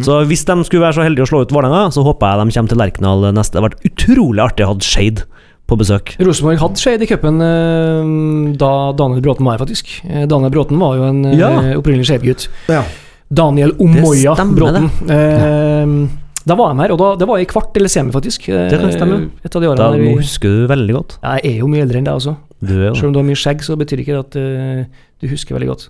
[0.03, 2.57] Så hvis de skulle være så heldige å slå ut Vålerenga, så håper jeg de
[2.59, 3.55] kommer til Lerkendal neste.
[3.55, 5.23] Det har vært utrolig artig å ha Skeid
[5.67, 6.13] på besøk.
[6.19, 9.89] Rosenborg hadde Skeid i cupen eh, da Daniel Bråten var her, faktisk.
[10.07, 11.49] Eh, Daniel Bråten var jo en eh, Ja.
[11.79, 12.47] opprinnelig Skeid-gutt.
[12.71, 12.83] Ja.
[13.29, 14.89] Daniel Omoya Bråten.
[15.09, 16.07] Eh,
[16.47, 18.45] Da var han her, og da, det var i kvart eller semi, faktisk.
[18.49, 19.17] Eh, Det kan stemme.
[19.43, 21.17] Et av de Da, årene der nå vi husker du veldig godt.
[21.21, 22.37] Jeg er jo mye eldre enn deg også.
[22.63, 24.85] Du er jo Selv om du har mye skjegg, så betyr ikke det at uh,
[25.21, 25.89] du husker veldig godt.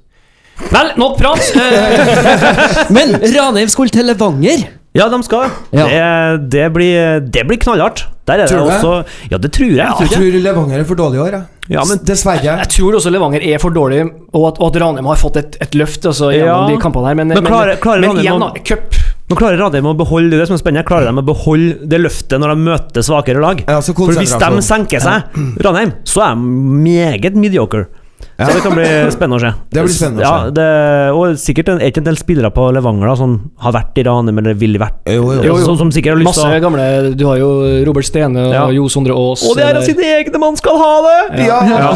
[0.73, 1.43] Vel, nok prat!
[1.61, 4.65] Eh, Men Ranheim skulle til Levanger!
[4.97, 5.51] Ja, de skal det.
[5.77, 5.85] Ja.
[5.85, 8.07] Det, det, blir, det blir knallhardt.
[8.25, 8.79] Der er Tror det?
[8.81, 9.77] også Ja, det tror jeg.
[9.77, 9.93] Ja.
[10.01, 11.43] Jeg tror Levanger er for dårlig i år, jeg.
[11.43, 12.43] Ja, men Dessverre.
[12.43, 14.01] jeg tror også Levanger er for dårlig,
[14.33, 16.75] og at, og at Ranheim har fått et, et løft altså, gjennom Ja.
[16.75, 17.15] de kampene her.
[17.19, 18.63] Men, Men klarer- klarer men Ranheim igjen, da.
[18.63, 18.95] Cup.
[19.27, 22.39] Men klarer Radheim å beholde det som er spennende, klarer de å beholde det løftet
[22.39, 23.59] når de møter svakere lag?
[23.67, 25.23] Ja, For hvis de senker seg,
[25.65, 26.41] Ranheim, så er de
[26.87, 27.87] meget mediocre.
[28.37, 29.49] Så det kan bli spennende å se.
[29.73, 30.51] Det blir spennende å ja, se.
[30.57, 30.67] det,
[31.17, 33.33] og sikkert en, ikke en del spillere på Levanger da, som
[33.65, 35.41] har vært i Ranheim eller ville vært Jo, jo.
[35.45, 35.55] Jo.
[35.63, 36.85] Som, som sikkert har lyst Masse gamle
[37.17, 37.49] Du har jo
[37.87, 38.63] Robert Stene og Ja.
[38.77, 39.41] Jo Sondre Aas.
[39.47, 41.45] Og det er av sine egne man skal ha det!
[41.47, 41.59] Ja!
[41.67, 41.89] Ja,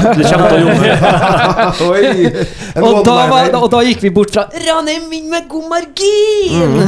[1.92, 2.06] Oi!
[2.82, 6.82] Og da, var, og da gikk vi bort fra Ranheim vinner med god margin!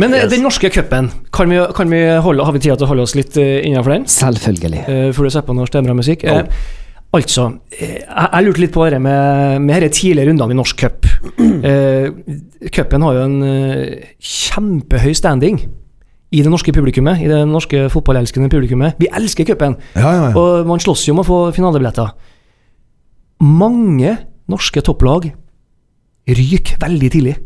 [0.00, 0.30] Men yes.
[0.32, 3.16] den norske cupen, kan vi, kan vi holde, har vi tid til å holde oss
[3.16, 4.06] litt uh, innenfor den?
[4.08, 4.84] Selvfølgelig.
[4.88, 6.24] Uh, før du setter på noe Stemra-musikk.
[6.24, 6.38] Oh.
[6.38, 6.81] altså, eh,
[7.12, 11.08] jeg, jeg lurte litt på det med, med disse tidlige rundene i norsk cup.
[11.62, 12.08] Eh,
[12.74, 15.58] Cupen har jo en eh, kjempehøy standing
[16.32, 18.96] i det norske publikummet, i det norske fotballelskende publikummet.
[18.98, 20.32] Vi elsker cupen, Ja, ja, ja.
[20.38, 22.10] og man slåss jo om å få finalebilletter.
[23.44, 24.16] Mange
[24.50, 25.28] norske topplag
[26.32, 27.36] ryker veldig tidlig.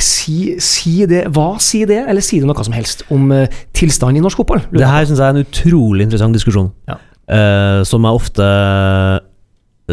[0.00, 4.18] Si, si det, Hva sier det, eller sier det noe som helst om eh, tilstanden
[4.22, 4.62] i norsk fotball?
[4.72, 6.96] Det her syns jeg er en utrolig interessant diskusjon, Ja.
[7.28, 8.48] Eh, som, jeg ofte,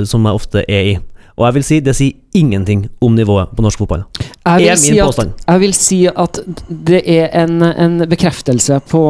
[0.06, 0.98] som jeg ofte er i.
[1.40, 4.02] Og jeg vil si det sier ingenting om nivået på norsk fotball.
[4.44, 9.04] Jeg vil, min si at, jeg vil si at det er en, en bekreftelse på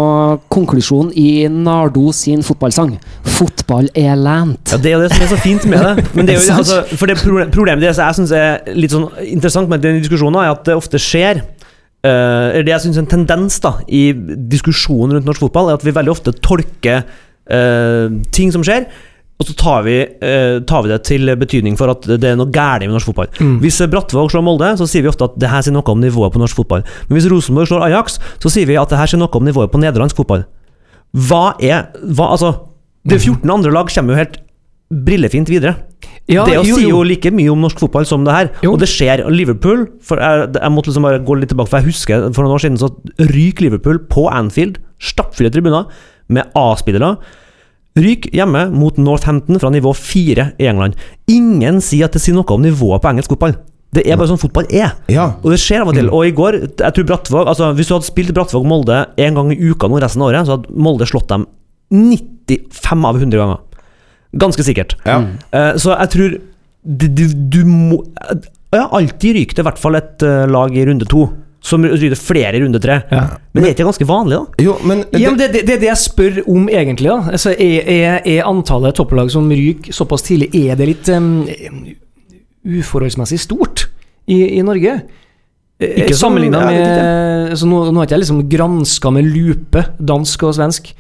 [0.53, 2.93] konklusjonen i Nardo sin fotballsang.
[3.25, 4.69] Fotball er lent.
[4.69, 6.05] Ja, Det er jo det som er så fint med det.
[6.15, 7.17] Men det er jo, altså, for det
[7.49, 11.01] Problemet det jeg syns er litt sånn interessant med den diskusjonen, er at det ofte
[11.01, 14.12] skjer uh, det jeg synes er en tendens da i
[14.53, 17.10] diskusjonen rundt norsk fotball, er at vi veldig ofte tolker
[17.49, 18.88] eh, ting som skjer,
[19.39, 22.51] og så tar vi, eh, tar vi det til betydning for at det er noe
[22.51, 23.29] galt med norsk fotball.
[23.39, 23.59] Mm.
[23.63, 26.33] Hvis Brattvåg slår Molde, så sier vi ofte at det her sier noe om nivået
[26.33, 26.83] på norsk fotball.
[27.07, 29.71] Men hvis Rosenborg slår Ajax, så sier vi at det her sier noe om nivået
[29.71, 30.43] på nederlandsk fotball.
[31.15, 32.51] Hva er hva, Altså,
[33.07, 34.38] det 14 andre lag kommer jo helt
[34.89, 35.77] brillefint videre.
[36.29, 37.01] Ja, det å jo, sier jo.
[37.07, 38.51] like mye om norsk fotball som det her.
[38.65, 38.75] Jo.
[38.75, 39.23] Og det skjer.
[39.33, 42.57] Liverpool for jeg, jeg måtte liksom bare gå litt tilbake, for jeg husker for noen
[42.57, 42.91] år siden så
[43.31, 45.88] ryker Liverpool på Anfield, stappfulle tribuner,
[46.29, 47.15] med A-spillere.
[47.99, 50.97] Ryk hjemme mot Northampton fra nivå 4 i England.
[51.31, 53.57] Ingen sier at det sier noe om nivået på engelsk fotball.
[53.95, 54.91] Det er bare sånn fotball er.
[55.09, 55.31] Ja.
[55.41, 56.12] Og det skjer av og til.
[56.13, 59.57] Og i går, jeg tror Brattvåg altså Hvis du hadde spilt Brattvåg-Molde en gang i
[59.57, 61.47] uka nå resten av året, så hadde Molde slått dem
[61.89, 63.81] 95 av 100 ganger.
[64.45, 64.93] Ganske sikkert.
[65.09, 65.23] Ja.
[65.49, 66.38] Uh, så jeg tror
[66.85, 68.03] du, du, du må
[68.69, 71.23] Ja, alltid ryker det i hvert fall et eh, lag i runde to.
[71.62, 73.02] Som ryker flere i runde tre.
[73.12, 73.24] Ja.
[73.52, 74.63] Men det er ikke ganske vanlig, da?
[74.63, 77.10] Jo, men Ja, men det, det, det er det jeg spør om, egentlig.
[77.12, 81.43] da altså, er, er, er antallet topplag som ryker såpass tidlig, er det litt um,
[82.80, 83.89] uforholdsmessig stort
[84.30, 85.02] i, i Norge?
[85.80, 89.84] Ikke Ikke Sammenligna med ja, så nå, nå har ikke jeg liksom granska med lupe
[90.00, 90.91] dansk og svensk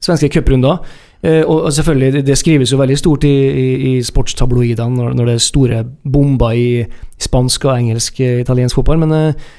[0.00, 0.78] svenske cuprunder.
[1.22, 5.28] Eh, og selvfølgelig, det, det skrives jo veldig stort i, i, i sportstabloidene når, når
[5.28, 6.68] det er store bomber i
[7.20, 9.50] spansk og engelsk eh, italiensk fotball, men eh,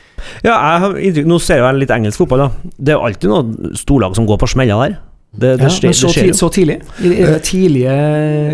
[0.44, 2.74] Ja, jeg har inntrykk Nå ser jeg jeg litt engelsk fotball, da.
[2.78, 5.00] Det er jo alltid noen storlag som går på smella der.
[5.32, 6.36] Det, det, ja, skjer, men så, det skjer ti, jo.
[6.36, 6.74] så tidlig?
[7.08, 7.92] I, i, tidlige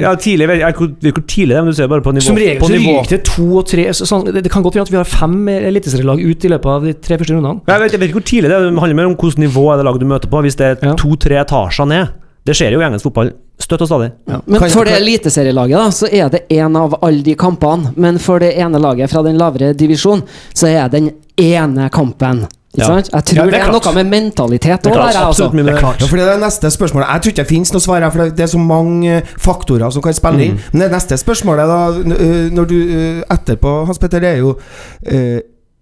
[0.03, 2.21] Ja, tidlig, jeg vet ikke hvor- tidlig det er, men du ser bare på nivå.
[2.27, 4.86] Som regel så ryker det to og tre så, sånn, det, det kan godt være
[4.86, 7.63] at vi har fem eliteserielag ut i løpet av de tre første rundene.
[7.65, 9.65] Jeg vet, jeg vet ikke hvor tidlig det er, det handler mer om hvilket nivå
[9.73, 10.43] er det laget du møter på.
[10.45, 10.93] Hvis det er Ja.
[11.01, 12.13] to-tre etasjer ned.
[12.45, 14.12] Det skjer jo i engelsk fotball støtt og stadig.
[14.45, 17.89] Men for det eliteserielaget da, så er det én av alle de kampene.
[17.97, 20.21] Men for det ene laget fra den lavere divisjon,
[20.53, 22.45] så er den ene kampen.
[22.78, 22.88] Ja.
[23.00, 25.47] Jeg tror Ja, det det er er, noe med mentalitet Det òg er klart, altså.
[25.52, 25.65] det.
[25.65, 27.08] Ja, for det er neste spørsmålet.
[27.10, 29.89] Jeg tror ikke det finnes noe svar her, for det- er så mange eh, faktorer
[29.91, 30.60] som kan spille inn.
[30.73, 31.80] Men det neste spørsmålet, da,
[32.54, 32.78] når du
[33.34, 35.39] etterpå, Hans Petter, det er jo uh,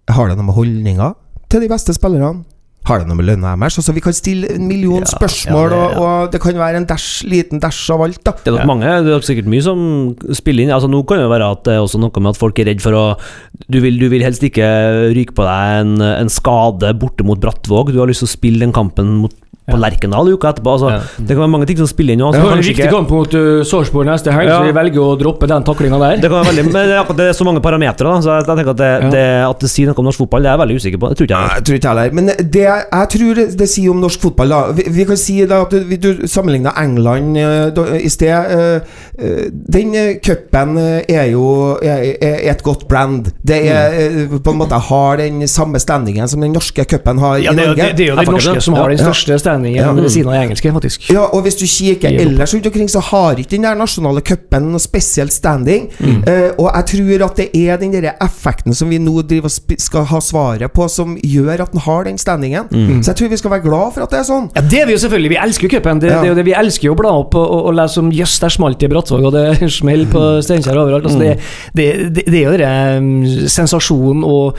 [0.08, 1.12] Har det noe med holdninger
[1.50, 2.44] til de beste spillerne?
[2.86, 3.76] Har det noe med lønna deres?
[3.80, 5.98] Altså, vi kan stille en million Ja, spørsmål, ja, det- ja.
[5.98, 8.32] Og, og det kan være en dash, liten dash av alt, da.
[8.44, 9.80] Det er nok mange, det er nok sikkert mye som
[10.32, 10.70] spiller inn.
[10.76, 12.80] Altså Nå kan det være at det er også noe med at folk er redd
[12.84, 13.06] for å
[13.68, 14.66] Du vil, du vil helst ikke
[15.16, 17.90] ryke på deg en, en skade borte mot Brattvåg.
[17.92, 19.32] Du har lyst til å spille den kampen mot,
[19.66, 20.70] på Lerkendal uka etterpå.
[20.76, 21.00] Altså, Ja.
[21.18, 22.20] Det kan være mange ting som spiller inn.
[22.22, 24.60] Altså, Det er en viktig ikke- kamp mot uh, Sarpsborg neste helg, Ja.
[24.60, 26.20] så vi velger å droppe den taklinga der.
[26.22, 28.46] Det kan være veldig, men det er det er så mange parametere, da, så jeg,
[28.46, 29.10] jeg tenker at det, Ja.
[29.10, 31.08] det, at det sier noe om norsk fotball, det er jeg veldig usikker på.
[31.10, 31.56] Det tror ikke Nei, jeg.
[31.58, 32.10] jeg tror ikke heller.
[32.14, 34.60] Men det jeg jeg, tror det, det sier om norsk fotball da.
[34.76, 37.36] Vi, vi kan si da at du, du sammenligna England
[37.76, 38.26] da, i sted.
[38.28, 40.76] eh, den cupen
[41.08, 41.46] er jo
[41.82, 43.30] er, er et godt brand.
[43.46, 44.38] Det er mm.
[44.44, 47.74] på en måte har den samme standingen som den norske cupen har Ja, i Norge.
[47.76, 49.04] det, det er jo den norske som har den Ja.
[49.08, 49.92] største standingen Ja.
[49.92, 51.08] ved siden av den engelske, faktisk.
[51.12, 54.70] Ja, og hvis du kikker ellers rundt omkring, så har ikke den der nasjonale cupen
[54.72, 55.88] noe spesielt standing.
[56.26, 60.04] Eh, og jeg tror at det er den der effekten som vi nå driver skal
[60.10, 62.65] ha svaret på, som gjør at den har den standingen.
[62.72, 64.48] Så jeg tror vi skal være glad for at det er sånn.
[64.56, 65.30] Ja, Det er vi jo selvfølgelig.
[65.34, 66.00] Vi elsker jo cupen.
[66.02, 66.20] Det, Ja.
[66.22, 68.10] det er jo det vi elsker jo å bla opp og, og, og lese om
[68.12, 71.06] Jøss, der smalt det i Brattvåg, og det smell på Steinkjer overalt.
[71.08, 71.38] Altså, det,
[71.76, 74.58] det, det, det er jo den um, sensasjonen og,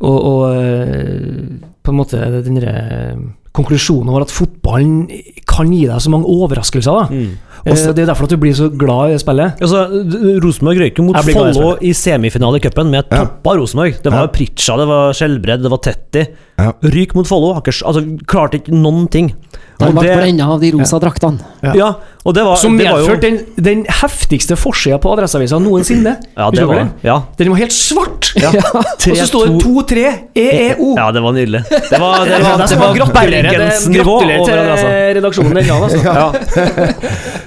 [0.00, 3.16] og, og eh, på en måte den derre
[3.58, 5.08] konklusjonen over at fotballen
[5.58, 7.04] kan gi deg så mange overraskelser.
[7.10, 7.20] da
[7.66, 9.58] Eh, Det er derfor at du blir så glad i spillet.
[9.60, 9.80] Altså,
[10.44, 13.24] Rosenborg røyk mot Follo i semifinale i cupen med Ja.
[13.26, 13.98] toppa Rosenborg.
[14.02, 14.32] Det var Ja.
[14.32, 16.26] Pritcha, det var Skjelbred, det var Tetti.
[16.58, 16.72] Ja.
[16.82, 17.52] Ryk mot Follo.
[17.58, 19.34] Altså, klarte ikke noen ting.
[19.78, 21.44] Og ble blenda av de rosa draktene.
[21.62, 21.72] Ja.
[21.78, 21.88] Ja,
[22.26, 26.16] og det var, Som medførte den, den heftigste forsida på Adresseavisa noensinne.
[26.34, 27.20] Ja, det var Ja.
[27.38, 28.32] Den var helt svart!
[28.36, 28.50] ja.
[29.08, 30.02] Og så står det 2-3
[30.34, 30.90] EEO.
[30.98, 31.62] Ja, det var nydelig.
[31.70, 32.38] Det var, det
[32.68, 34.58] Det var, det var Bergensnivå over til
[35.18, 36.02] redaksjonen den dagen, altså.
[36.18, 36.26] Ja.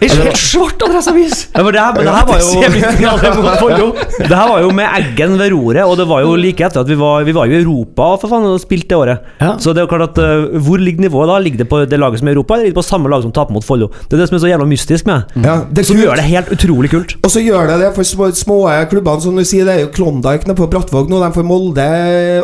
[0.01, 1.43] Det helt svart adresseavis!
[1.53, 3.91] Ja, men det her, det her var jo.
[4.17, 6.89] Det her var jo med Eggen ved roret, og det var jo like etter at
[6.89, 9.29] vi var, vi var jo i Europa for faen og spilte det året.
[9.41, 9.53] Ja.
[9.61, 11.37] Så det er jo klart at uh, hvor ligger nivået da?
[11.43, 13.55] Ligger det på det laget som er i Europa, eller på samme lag som taper
[13.55, 13.89] mot Follo?
[14.07, 16.51] Det er det som er så jævla mystisk med Ja, det Som gjør det helt
[16.55, 17.17] utrolig kult.
[17.25, 18.59] Og så gjør det det for små, små
[18.91, 19.65] klubbene, som du sier.
[19.67, 21.21] Det er jo Klondyke nede på Brattvåg nå.
[21.21, 21.89] De får Molde,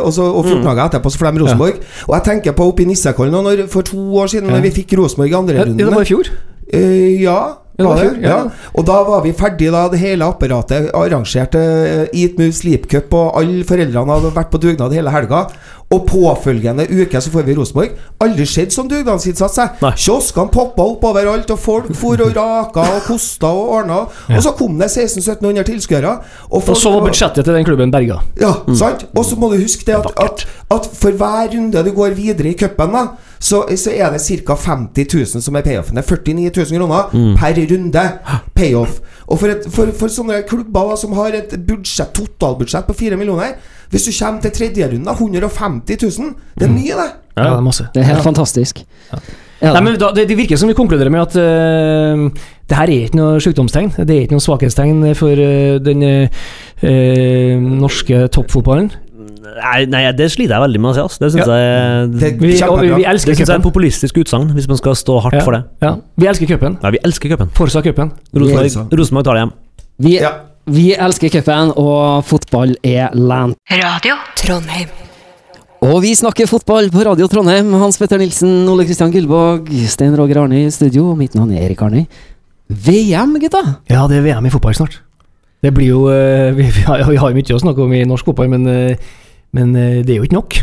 [0.02, 1.80] og, så, og 14 dager etterpå så får de Rosenborg.
[2.08, 5.32] Og jeg tenker på oppe i Nissekollen for to år siden, når vi fikk Rosenborg
[5.32, 6.30] i andre Ja, det var i fjor.
[6.68, 7.38] Uh, ja,
[7.78, 8.06] det var det?
[8.22, 8.28] ja.
[8.28, 8.68] Ja.
[8.74, 13.12] Og da var vi ferdige, da hadde hele apparatet arrangert uh, Eat Move Sleep Cup,
[13.14, 15.44] og alle foreldrene hadde vært på dugnad hele helga.
[15.88, 17.94] Og påfølgende uke så får vi Rosenborg.
[18.20, 19.60] Aldri skjedd sånn dugnadsinnsats.
[19.96, 24.02] Kioskene poppa opp overalt, og folk for og raka og kosta og ordna.
[24.28, 26.12] Og så kom det 1600-1700 tilskuere.
[26.50, 28.18] Og, Og så var budsjettet til den klubben berga.
[28.42, 29.06] ja, sant?
[29.14, 30.44] Og så må du huske det at, at,
[30.76, 33.06] at for hver runde du går videre i cupen, da,
[33.38, 34.54] så, så er det ca.
[34.54, 35.96] 50 000 som er payoffen.
[35.96, 38.04] Det er 49 000 kroner per runde
[38.54, 39.00] payoff.
[39.28, 43.58] Og for, et, for, for sånne klubber som har et budsjett, totalbudsjett på 4 millioner
[43.92, 47.10] Hvis du kommer til tredje runde, 150 000, det er mye, det.
[47.36, 47.86] Ja, det er masse.
[47.94, 48.82] Det er helt fantastisk.
[49.58, 52.92] Ja, Nei, men da, det, det virker som vi konkluderer med at uh, det her
[52.92, 53.94] er ikke noe sykdomstegn.
[53.96, 58.90] Det er ikke noe svakhetstegn for eh, den eh, norske toppfotballen.
[59.58, 61.02] Nei, nei, det sliter jeg veldig med å si.
[61.04, 61.22] Altså.
[61.22, 61.56] Det syns Ja.
[61.58, 64.68] jeg Det Vi, og vi, vi Det elsker synes jeg er en populistisk utsagn, hvis
[64.68, 65.44] man skal stå hardt Ja.
[65.44, 65.64] for det.
[65.82, 66.78] Ja, vi elsker cupen.
[66.82, 67.50] Ja, vi elsker cupen.
[67.54, 68.12] Forsa cupen.
[68.34, 69.52] Rosenborg, tar det hjem.
[69.98, 70.32] vi, Ja.
[70.66, 73.54] vi elsker cupen, og fotball er land.
[73.70, 74.88] Radio Trondheim.
[75.80, 77.72] Og vi snakker fotball på Radio Trondheim.
[77.72, 81.14] Hans Petter Nilsen, Ole Kristian Gullvåg, Stein Roger Arne i studio.
[81.14, 82.06] Mitt navn er Erik Arne.
[82.68, 83.78] VM, gutta!
[83.88, 84.98] Ja, det er VM i fotball snart.
[85.62, 88.50] Det blir jo eh, Vi, vi, har, jo mye å snakke om i norsk fotball,
[88.52, 88.96] men, eh,
[89.56, 90.58] men eh, det er jo ikke nok.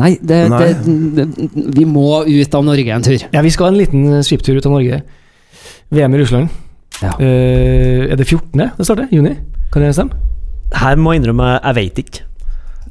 [0.00, 0.60] Nei, det, Nei.
[0.80, 3.20] Det, det, vi må ut av Norge en tur.
[3.20, 5.02] Ja, Vi skal ha en liten skiptur ut av Norge.
[5.92, 6.48] VM i Russland.
[7.00, 7.12] Ja.
[7.20, 8.54] Uh, er det 14.
[8.54, 9.10] det starter?
[9.12, 9.34] Juni?
[9.72, 10.16] Kan det stemme?
[10.76, 12.24] Her må jeg innrømme, jeg veit ikke.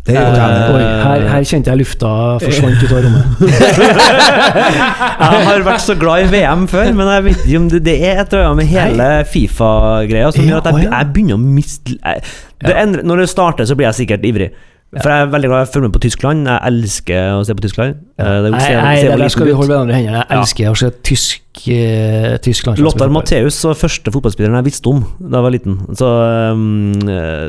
[0.09, 0.75] Det er jo Eh.
[0.75, 2.09] Oi, her, her kjente jeg lufta
[2.41, 3.25] forsvant ut av rommet.
[5.19, 7.95] Jeg har vært så glad i VM før, men jeg vet ikke om det, det
[8.07, 11.95] er et eller annet med hele Fifa-greia som gjør at jeg, jeg begynner å miste
[11.97, 12.23] jeg,
[12.63, 14.49] det endrer, Når det starter, så blir jeg sikkert ivrig.
[14.89, 16.47] For jeg er veldig glad i å følge med på Tyskland.
[16.49, 17.97] Jeg elsker å se på Tyskland.
[18.17, 20.23] Eh, det Nei, nei, det der skal vi holde hverandre i hendene.
[20.23, 20.39] Jeg Ja.
[20.41, 22.87] elsker å se tysk, eh, tysk landslagsfotball.
[22.87, 25.77] Lothar Matheus var første fotballspilleren jeg visste om da jeg var liten.
[25.93, 26.09] Så
[26.55, 26.93] um,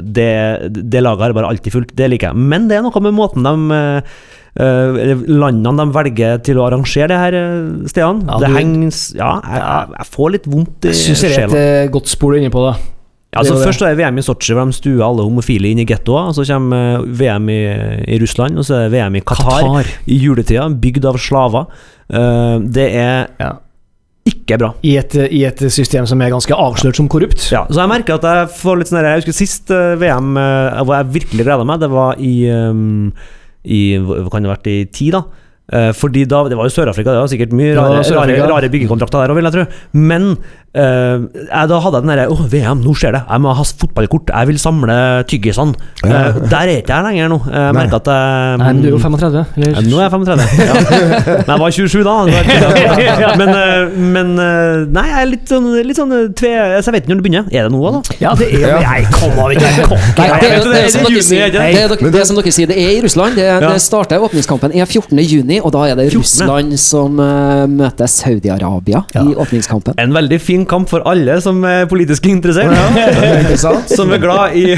[0.04, 0.28] det,
[0.92, 1.96] det laget har jeg bare alltid fulgt.
[1.96, 2.36] Det liker jeg.
[2.36, 3.56] Men det er noe med måten de
[4.60, 8.28] uh, landene de velger til å arrangere de her uh, stedene.
[8.28, 11.30] Ja, det du- hengs Ja, jeg, jeg, jeg får litt vondt i Jeg syns det
[11.30, 11.60] er et sjela.
[11.86, 12.76] eh, godt spor inne på, da.
[13.30, 15.86] Ja, altså, først er det VM i Sotsji, hvor de stuer alle homofile inn i
[15.86, 16.32] gettoer.
[16.34, 17.58] Så kommer uh, VM i,
[18.10, 21.68] i Russland, og så er det VM i Qatar, i juletida, bygd av slaver.
[22.10, 23.52] Uh, det er Ja.
[24.26, 24.72] ikke bra.
[24.82, 27.38] I, et, I et system som er ganske avslørt som korrupt.
[27.54, 30.82] Ja, så jeg merker at jeg får litt sånn Jeg husker sist eh, VM eh,
[30.82, 33.12] hvor jeg virkelig gleda meg, det var i, um,
[33.64, 35.22] i Hva kan det ha vært i ti, da?
[35.72, 38.68] Eh, fordi da, Det var jo Sør-Afrika, det var sikkert mye rare, ja, rare, rare,
[38.72, 39.64] byggekontrakter der òg, vil jeg tro.
[39.94, 40.24] Men
[40.74, 43.20] eh, jeg, da hadde jeg den derre Å, VM, nå skjer det!
[43.30, 44.32] Jeg må ha fotballkort!
[44.34, 44.96] Jeg vil samle
[45.30, 45.74] tyggisene!
[46.06, 47.38] Eh, der er ikke jeg lenger nå.
[47.54, 49.46] Jeg merker at jeg Nei, men du er jo 35, eller?
[49.70, 50.48] ja, Nå er jeg 35.
[50.70, 50.74] Ja.
[51.30, 52.14] Men jeg var 27 da.
[53.40, 53.50] Men,
[54.14, 54.32] men
[54.94, 57.48] Nei, jeg er litt sånn, litt sånn tve Så jeg vet ikke når det begynner.
[57.54, 58.16] Er det nå, da?
[58.22, 61.54] Ja, det er Nei, kom av, ikke det, er- er som er dere sier, er
[62.70, 62.76] det?
[62.80, 63.36] er i Russland.
[63.38, 63.58] Det, Ja.
[63.72, 65.18] det starter Åpningskampen er 14.
[65.64, 66.20] og da er det 14..
[66.20, 69.22] Russland som uh, møter Saudi-Arabia Ja.
[69.24, 69.94] i åpningskampen.
[70.00, 72.72] En veldig fin kamp for alle som er politisk interessert.
[72.74, 73.74] Ja.
[73.96, 74.76] Som er glad i,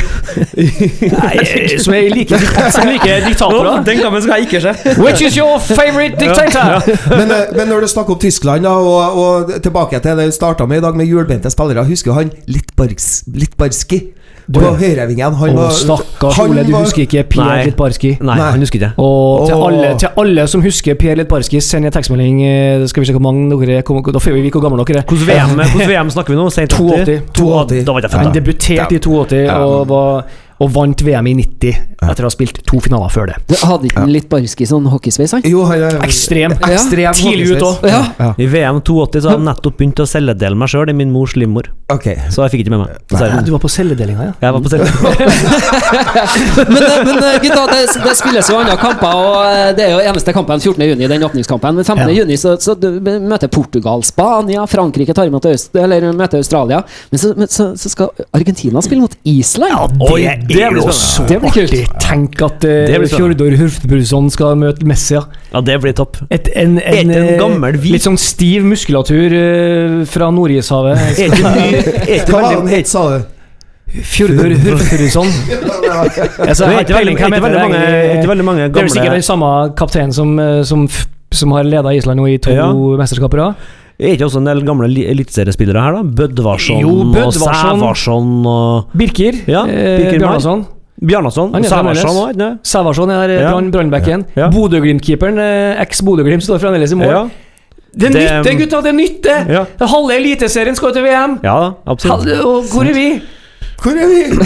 [1.13, 2.39] Nei, som er like,
[2.73, 3.83] som liker diktatorer.
[3.87, 4.73] Den kampen skal jeg ikke se.
[5.03, 6.83] Which is your favorite dictator?
[7.17, 10.37] Men, eh, men når du snakker om Tyskland, da, og, og tilbake til det vi
[10.37, 13.23] starta med i dag, med hjulbeinte spillere, husker han Litbars,
[14.49, 14.61] Litbarski?
[14.65, 15.35] var høyrevingen.
[15.35, 17.65] Han var stakkars Ole, du husker ikke Pierre Nei.
[17.69, 18.11] Litbarski.
[18.21, 18.51] Nei, Nei.
[18.51, 18.91] han husker ikke.
[18.99, 22.43] Og til alle, til alle som husker Per Litbarski, send en tekstmelding.
[22.45, 23.83] eh, Skal vi se hvor mange dere er.
[24.13, 25.03] Da får vi vite hvor gamle dere er.
[25.09, 26.49] Hvordan VM, hvordan VM snakker vi nå?
[26.51, 27.21] Sent 82.
[27.35, 27.85] 82.
[27.87, 28.35] Da var jeg Han født.
[28.35, 28.41] da.
[28.41, 30.25] debuterte i 82 og, var,
[30.63, 33.37] og vant VM i 90 etter å ha spilt to finaler før det.
[33.51, 35.35] Du hadde ikke han litt barski sånn hockeysveis?
[35.49, 36.55] Jo, han er Ekstrem.
[36.63, 36.73] Ja.
[36.77, 37.87] ekstrem Tidlig ut òg.
[37.91, 38.03] Ja.
[38.19, 38.31] Ja.
[38.39, 41.35] I VM 82 så hadde jeg nettopp begynt å celledele meg sjøl i min mors
[41.39, 41.71] livmor.
[41.93, 42.09] Ok.
[42.33, 43.01] Så jeg fikk ikke med meg.
[43.11, 43.43] Dessverre.
[43.47, 44.35] Du var på celledelinga, ja?
[44.43, 44.87] Jeg var på celle.
[46.73, 49.93] Men, eh, men eh, gutta, det, det spilles jo andre kamper, og eh, det er
[49.95, 50.85] jo eneste kampen 14.
[50.87, 51.79] juni, den åpningskampen.
[51.79, 52.03] Men 15.
[52.05, 52.15] Ja.
[52.23, 56.83] juni så, så du møter Portugal Spania, Frankrike tar imot Øst, eller møter Australia.
[57.11, 59.73] Men så, men så, så skal Argentina spille mot Island.
[59.73, 60.95] Ja, det, det er blir jo spennende.
[60.95, 61.73] så Det blir kult.
[61.73, 62.01] artig.
[62.07, 63.07] Tenk at uh.
[63.17, 65.15] Fjordor Hurfbrudsson skal møte Messi.
[65.17, 65.61] ja.
[65.61, 66.17] Det blir topp.
[66.31, 70.99] Et, en, en, en eh, gammel hvit- Litt sånn stiv muskulatur uh, fra Nordishavet.
[72.29, 73.25] Hva var han het, sa du?
[73.93, 75.29] Fjordor Hurfbrudsson.
[75.53, 78.29] Jeg Det jeg er veldig, er heter veldig mange, det.
[78.29, 80.87] veldig mange Det er sikkert gamle den samme kapteinen som, eh, som,
[81.33, 82.71] som har leda Island nå i to Ja.
[82.73, 83.37] mesterskaper.
[83.37, 83.82] da.
[84.01, 86.03] Er ikke også en del gamle eliteseriespillere her, da?
[86.03, 87.33] Bødvarsson Jo, og.
[87.37, 90.65] Sævarsson og Birker, Ja, eh, Birker eh, Bjarnason.
[91.03, 91.53] Bjarnason.
[91.65, 92.51] Sævarsson òg, ikke?
[92.65, 93.53] Sævarsson er Ja.
[93.71, 94.25] Brannbekken.
[94.37, 94.49] Ja.
[94.51, 97.07] Bodø-Glimt-keeperen, eh, eks-Bodø-Glimt, står fremdeles i mål.
[97.13, 97.23] Ja.
[97.95, 98.81] Det nytter, gutta!
[98.81, 99.45] Det nytter!
[99.53, 99.65] Ja.
[99.87, 101.39] Halve eliteserien skal til VM!
[101.45, 102.25] ja absolutt.
[102.25, 103.21] Hal- Og hvor er vi?
[103.83, 104.23] Hvor er vi?
[104.33, 104.41] Hvor,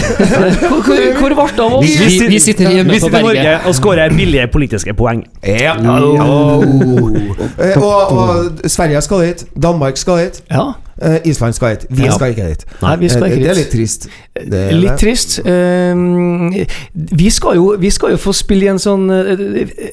[0.85, 1.85] hvor, hvor ble det av oss?
[1.85, 5.19] Vi, vi, vi sitter hjemme Vi på sitter i Norge og skårer billige politiske poeng.
[5.45, 5.73] Ja.
[5.77, 8.29] Eh, og, og
[8.65, 9.39] Sverige skal hit.
[9.63, 10.35] Danmark skal hit.
[10.51, 10.63] Ja,
[11.01, 11.85] eh, Island skal hit.
[11.89, 12.11] Vi Ja.
[12.11, 12.65] skal ikke dit.
[12.81, 13.43] Nei, vi skal ikke hit.
[13.43, 14.07] Det er litt trist.
[14.37, 14.97] Det er Litt det.
[15.01, 15.39] trist.
[15.45, 16.51] Um,
[16.93, 19.31] vi, skal jo, vi skal jo få spille i en sånn eh,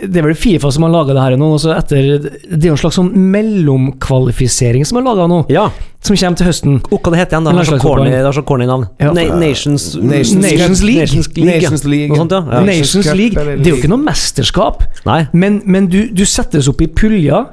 [0.05, 1.49] Det er vel Fifa som har laga det her nå.
[1.57, 5.71] Også etter, det er jo en slags sånn mellomkvalifisering som er laga nå, Ja.
[6.05, 6.81] som kommer til høsten.
[6.93, 7.45] Oh, hva det heter igjen?
[7.45, 8.89] Det er så corny, så corny navn.
[9.01, 9.13] Ja.
[9.13, 11.01] Na Nations, Nations, Nations League.
[11.01, 11.55] Nations League.
[11.61, 12.17] Nations League.
[12.17, 12.43] Sånt, ja.
[12.53, 12.61] ja.
[12.65, 13.35] Nations League.
[13.35, 15.27] Det er jo ikke noe mesterskap, Nei.
[15.33, 17.49] men, men du, du settes opp i puljer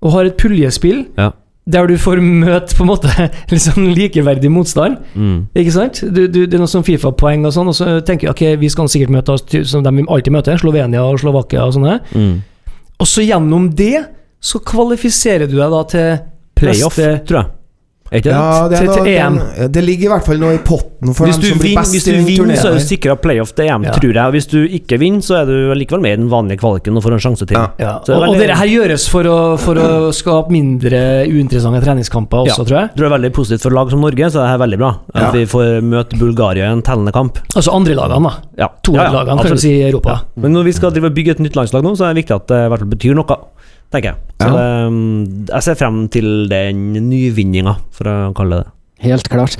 [0.00, 1.06] og har et puljespill.
[1.18, 1.32] Ja.
[1.70, 3.28] Der du får møte på en måte
[3.66, 5.00] sånn likeverdig motstand.
[5.14, 5.38] Mm.
[5.62, 6.02] Ikke sant?
[6.02, 8.72] Du, du, det er noen sånn Fifa-poeng og sånn, og så tenker jeg ok, vi
[8.72, 12.00] skal sikkert møte oss som de vi alltid møter, Slovenia og Slovakia og sånne.
[12.14, 12.34] Mm.
[13.00, 14.04] Og så gjennom det
[14.40, 16.20] så kvalifiserer du deg da til
[16.60, 17.56] Playoff, neste tror jeg.
[18.10, 18.32] Er ikke?
[18.34, 19.70] Ja, det, er Til- noe, til EM.
[19.70, 22.04] det ligger i hvert fall noe i potten for Hvis dem som blir best hvis
[22.08, 23.92] du vinner, så er du sikra playoff til EM, Ja.
[23.94, 24.24] tror jeg.
[24.26, 27.04] Og hvis du ikke vinner, så er du likevel med i den vanlige kvaliken og
[27.04, 27.54] får en sjanse til.
[27.56, 27.68] Ja.
[27.78, 31.80] Ja, det er og, og dette her gjøres for å, for å skape mindre uinteressante
[31.86, 32.64] treningskamper også, Ja.
[32.66, 32.90] tror jeg.
[32.96, 34.90] Det er veldig positivt for lag som Norge, så det er veldig bra.
[35.14, 35.30] At Ja.
[35.30, 37.38] vi får møte Bulgaria i en tellende kamp.
[37.54, 38.34] Altså andre lagene, da.
[38.58, 38.68] Ja.
[38.82, 40.22] To Ja, ja, lagene, kan du si, i Europa.
[40.36, 42.34] Men når vi skal drive og bygge et nytt landslag nå, så er det viktig
[42.34, 43.38] at det i hvert fall betyr noe,
[43.92, 44.16] tenker jeg.
[44.40, 44.56] Så Ja.
[44.56, 48.72] det, jeg ser frem til den nyvinninga, for å kalle det det.
[49.10, 49.56] Helt klart.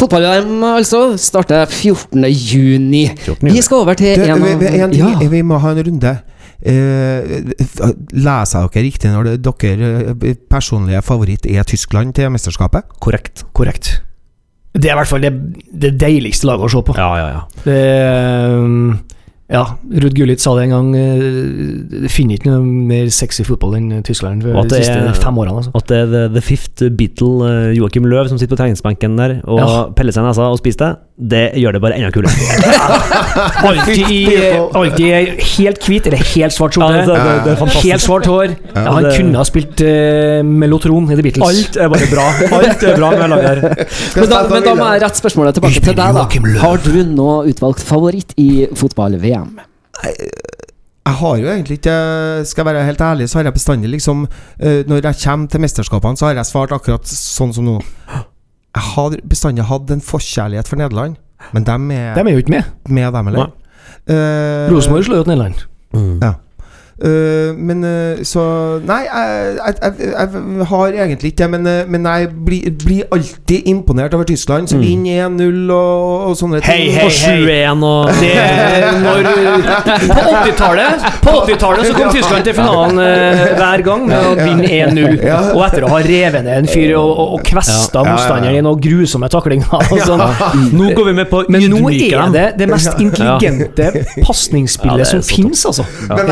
[0.00, 2.24] Fotball-VM altså starter 14.
[2.30, 3.08] juni.
[3.18, 3.42] 14.
[3.42, 3.54] juni.
[3.58, 5.10] Vi skal over til Du, en vi, en ja.
[5.28, 6.12] vi må ha en runde.
[6.60, 7.20] Eh,
[8.12, 12.88] leser dere riktig når det, dere eh, personlige favoritt er Tyskland til mesterskapet?
[13.00, 13.44] Korrekt.
[13.56, 14.02] Korrekt.
[14.72, 15.32] Det er i hvert fall det,
[15.82, 16.94] det deiligste laget å se på.
[16.96, 17.40] Ja, ja, ja.
[17.64, 18.98] Det, er,
[19.50, 19.64] ja,
[20.02, 20.94] Ruud Gullit sa det en gang.
[20.94, 25.34] eh, Det finner ikke noe mer sexy fotball enn tyskeren for de siste er- fem
[25.42, 25.56] årene.
[25.58, 25.72] Altså.
[25.74, 29.40] At det er the, the fifth Beatle, uh, Joakim Løv, som sitter på treningsbenken der
[29.44, 29.84] og Ja.
[29.90, 32.32] peller seg i nesa og spiser det, det gjør det bare enda kulere.
[33.68, 36.96] Alltid, i- helt hvit eller helt svart skjorte.
[36.96, 38.54] Ja, det- det- det helt svart hår.
[38.74, 41.44] Ja, han det- kunne ha spilt uh, Melotron i The Beatles.
[41.48, 42.26] Alt er bare bra.
[42.60, 43.60] Alt er bra med laget her.
[44.16, 46.26] Men da, men da må jeg rette spørsmålet tilbake til deg, da.
[46.64, 49.58] Har du nå utvalgt favoritt i fotball-VM?
[51.10, 51.94] Jeg har jo egentlig ikke
[52.46, 54.26] Skal jeg være helt ærlig, så har jeg bestandig liksom
[54.60, 57.78] eh, Når jeg kommer til mesterskapene, så har jeg svart akkurat sånn som nå.
[58.76, 61.16] Jeg har bestandig hatt en forkjærlighet for Nederland,
[61.52, 62.68] men dem er De er jo ikke med.
[62.88, 63.50] med, dem, eller?
[64.10, 65.66] Uh, Rosenborg slår jo ut Nederland.
[65.94, 66.20] Mm.
[66.22, 66.32] Ja.
[67.00, 68.42] Eh, men uh, så
[68.84, 73.06] Nei, jeg, jeg, jeg, jeg har egentlig ikke det, men, eh, men jeg blir, blir
[73.16, 74.84] alltid imponert over Tyskland, som Mm.
[74.84, 76.92] vinner 1-0 og, og sånne Hei, ting.
[76.92, 77.64] hei, Og hei!
[77.64, 78.34] 7-1 og Det
[79.04, 79.28] når,
[80.10, 84.68] på 80-tallet På 80-tallet så kom Tyskland til finalen uh, hver gang med å vinne
[84.68, 85.16] 1-0.
[85.56, 88.12] Og etter å ha revet ned en fyr og, og, og kvesta Ja, ja, ja.
[88.12, 89.72] motstanderen i noen grusomme taklinger.
[89.90, 90.24] Og sånn.
[90.76, 93.90] Nå går vi med på Men nå er det det mest intelligente
[94.26, 95.88] pasningsspillet Ja, som fins, altså.
[96.10, 96.28] Men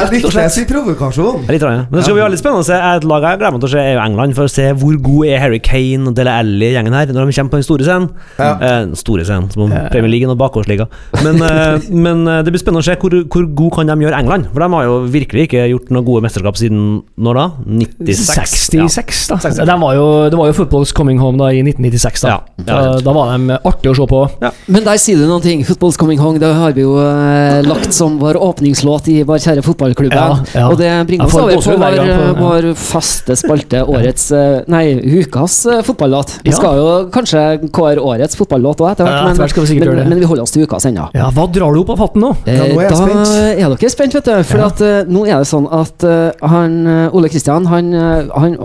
[0.59, 1.45] sin provokasjon.
[1.47, 1.85] Det Litt rann, ja.
[1.89, 3.73] Men det skal bli veldig spennende å se Et lag jeg gleder meg til å
[3.73, 6.71] se, er jo England, for å se hvor god er Harry Kane og Dele Alli,
[6.75, 8.09] gjengen her, når de kommer på den store scenen.
[8.39, 8.51] Ja.
[8.69, 10.89] Eh, store scenen, som om Premier League og bakgårdsliga.
[11.25, 14.19] Men, eh, men eh, det blir spennende å se hvor, hvor god kan de gjøre
[14.23, 14.49] England.
[14.55, 16.83] For de har jo virkelig ikke gjort noe gode mesterskap siden
[17.19, 17.47] når da?
[17.67, 18.57] 96?
[18.69, 19.69] 66, da.
[19.69, 22.25] De var jo, det var jo Football's Coming Home da i 1996.
[22.25, 24.23] Da, Ja, ja, da, da var de artige å se på.
[24.69, 25.63] Men der sier du noen ting.
[25.69, 29.65] 'Football's Coming Home' det har vi jo eh, lagt som vår åpningslåt i vår kjære
[29.67, 30.15] fotballklubb.
[30.15, 30.67] Ja, ja.
[30.69, 34.85] Og det bringer oss over på vår, vår faste spalte, årets eh, Nei,
[35.21, 36.39] ukas eh, fotballåt.
[36.45, 37.45] Vi skal jo kanskje
[37.75, 40.89] kåre årets fotballåt òg etter hvert skal vi men, men vi holder oss til ukas
[40.89, 41.09] ennå.
[41.17, 42.33] Ja, Hva drar du opp av hatten nå?
[42.49, 43.35] Ja, nå er da spent.
[43.35, 44.35] er dere spent, vet du.
[44.49, 48.33] For at, eh, nå er det sånn at eh, han, eh, Ole Kristian han, eh,
[48.35, 48.59] han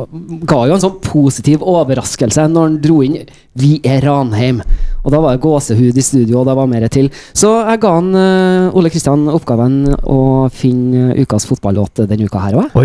[0.50, 3.18] ga jo en sånn positiv overraskelse når han dro inn
[3.54, 4.64] 'Vi er Ranheim'.
[5.04, 7.10] Og da var det gåsehud i studio, og det var mer til.
[7.36, 12.58] Så jeg ga han eh, Ole Kristian oppgaven å finne ukas fotballåt denne uka her
[12.62, 12.76] òg.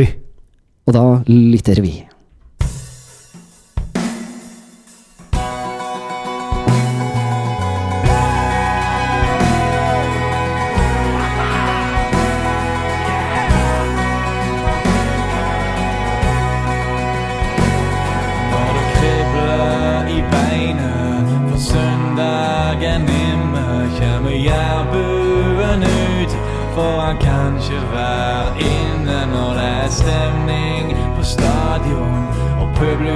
[0.89, 2.08] Og da lytter vi.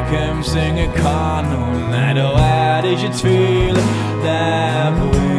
[0.03, 1.90] Og publikum synger kanon.
[1.90, 3.76] Nei, da er det ikke tvil.
[4.22, 5.32] Det er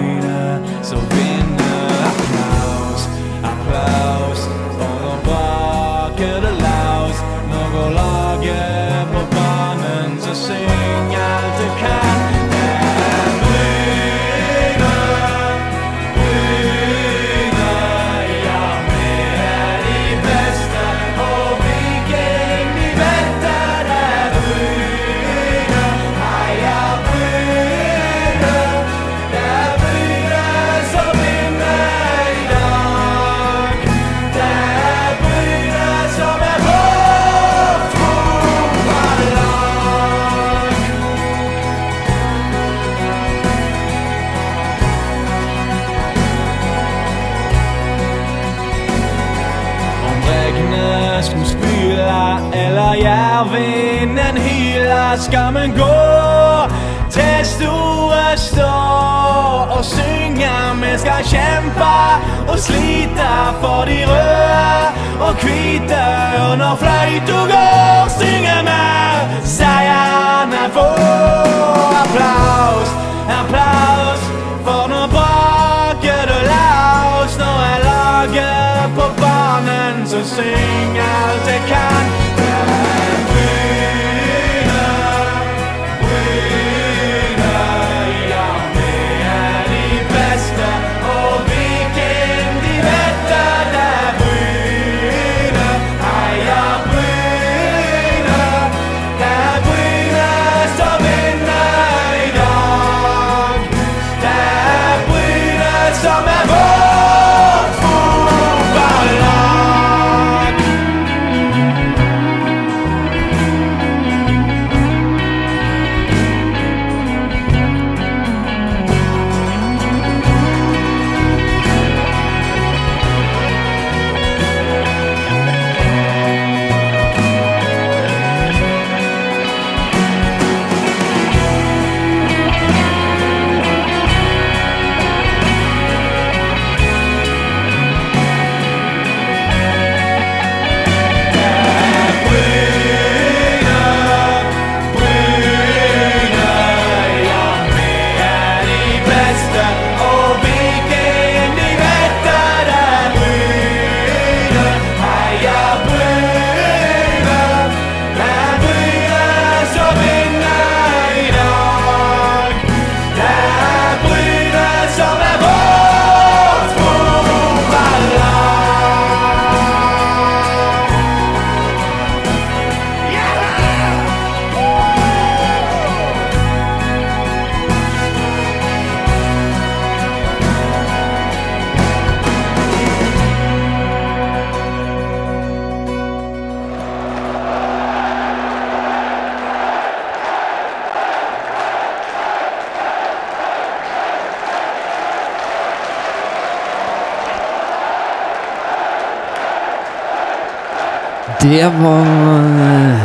[201.53, 203.01] Det var eh,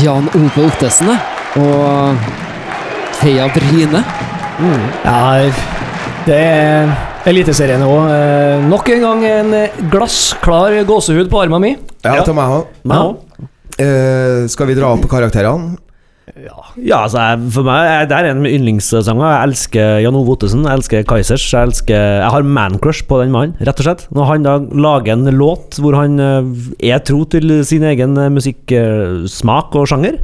[0.00, 1.10] Jan Ove Ottesen.
[1.60, 2.16] Og
[3.20, 4.00] Heia Bryne.
[5.04, 5.50] Ja,
[6.24, 6.94] det er
[7.28, 8.08] Eliteserien òg.
[8.64, 9.52] Nok en gang en
[9.92, 11.76] glassklar gåsehud på armen min.
[12.00, 12.72] Ja, til meg òg.
[12.88, 13.44] Også.
[14.56, 15.76] skal vi dra opp karakterene?
[16.80, 19.24] Ja, altså, jeg, for meg det er en av yndlingssanger.
[19.34, 21.46] Jeg elsker Jan Ove Ottesen, jeg elsker Kaizers.
[21.52, 24.06] Jeg, elsker, jeg har mancrush på den mannen, rett og slett.
[24.16, 26.52] Når han da lager en låt hvor han eh,
[26.92, 30.20] er tro til sin egen eh, musikksmak og sjanger,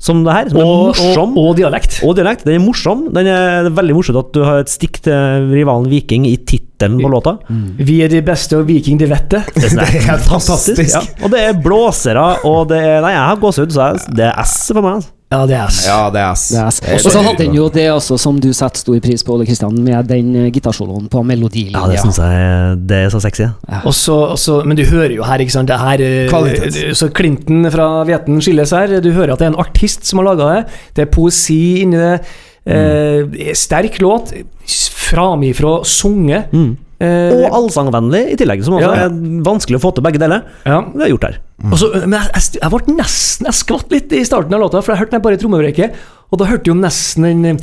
[0.00, 1.98] som det her, som Og, morsom og, og dialekt.
[2.08, 2.46] og dialekt.
[2.48, 3.02] Den er morsom.
[3.12, 6.38] Den er, det er veldig morsomt at du har et stikk til rivalen Viking i
[6.40, 7.34] tittelen på låta.
[7.76, 9.42] Vi er de beste, og Viking de vet det.
[9.60, 10.80] Det er helt fantastisk.
[10.88, 11.02] Ja.
[11.20, 14.56] Og det er blåsere, og det er Nei, jeg har gåsehud, så det er S
[14.72, 15.02] for meg.
[15.02, 15.12] Altså.
[15.30, 15.76] Ja, det er ass.
[15.86, 16.48] Ja, det er S.
[16.50, 19.34] Det er- Og så hadde han jo det også som du setter stor pris på,
[19.36, 21.78] Ole Kristian, med den eh, gitarsoloen på melodilinja.
[21.78, 23.42] Ja, det syns jeg det er så sexy.
[23.46, 23.80] ja.
[23.84, 26.96] Også, også, men du hører jo her, ikke sant det her, eh, Kvalitet.
[26.98, 29.00] Så Clinton fra Veten skilles her.
[29.00, 30.66] Du hører at det er en artist som har laga det.
[30.96, 32.20] Det er poesi inni det.
[32.66, 34.32] Eh, sterk låt.
[34.66, 36.50] Framifrå sunget.
[36.52, 36.76] Mm.
[37.00, 39.06] Eh, Og allsangvennlig i tillegg, som også Ja.
[39.06, 39.14] er
[39.46, 40.42] vanskelig å få til begge deler.
[40.66, 40.82] ja.
[40.92, 41.38] Det er gjort her.
[41.62, 41.72] Mm.
[41.76, 44.92] så, men jeg, jeg, jeg ble nesten Jeg skvatt litt i starten av låta, for
[44.94, 45.92] jeg hørte den bare i trommebrekket.
[46.32, 47.58] Og da hørte jo nesten den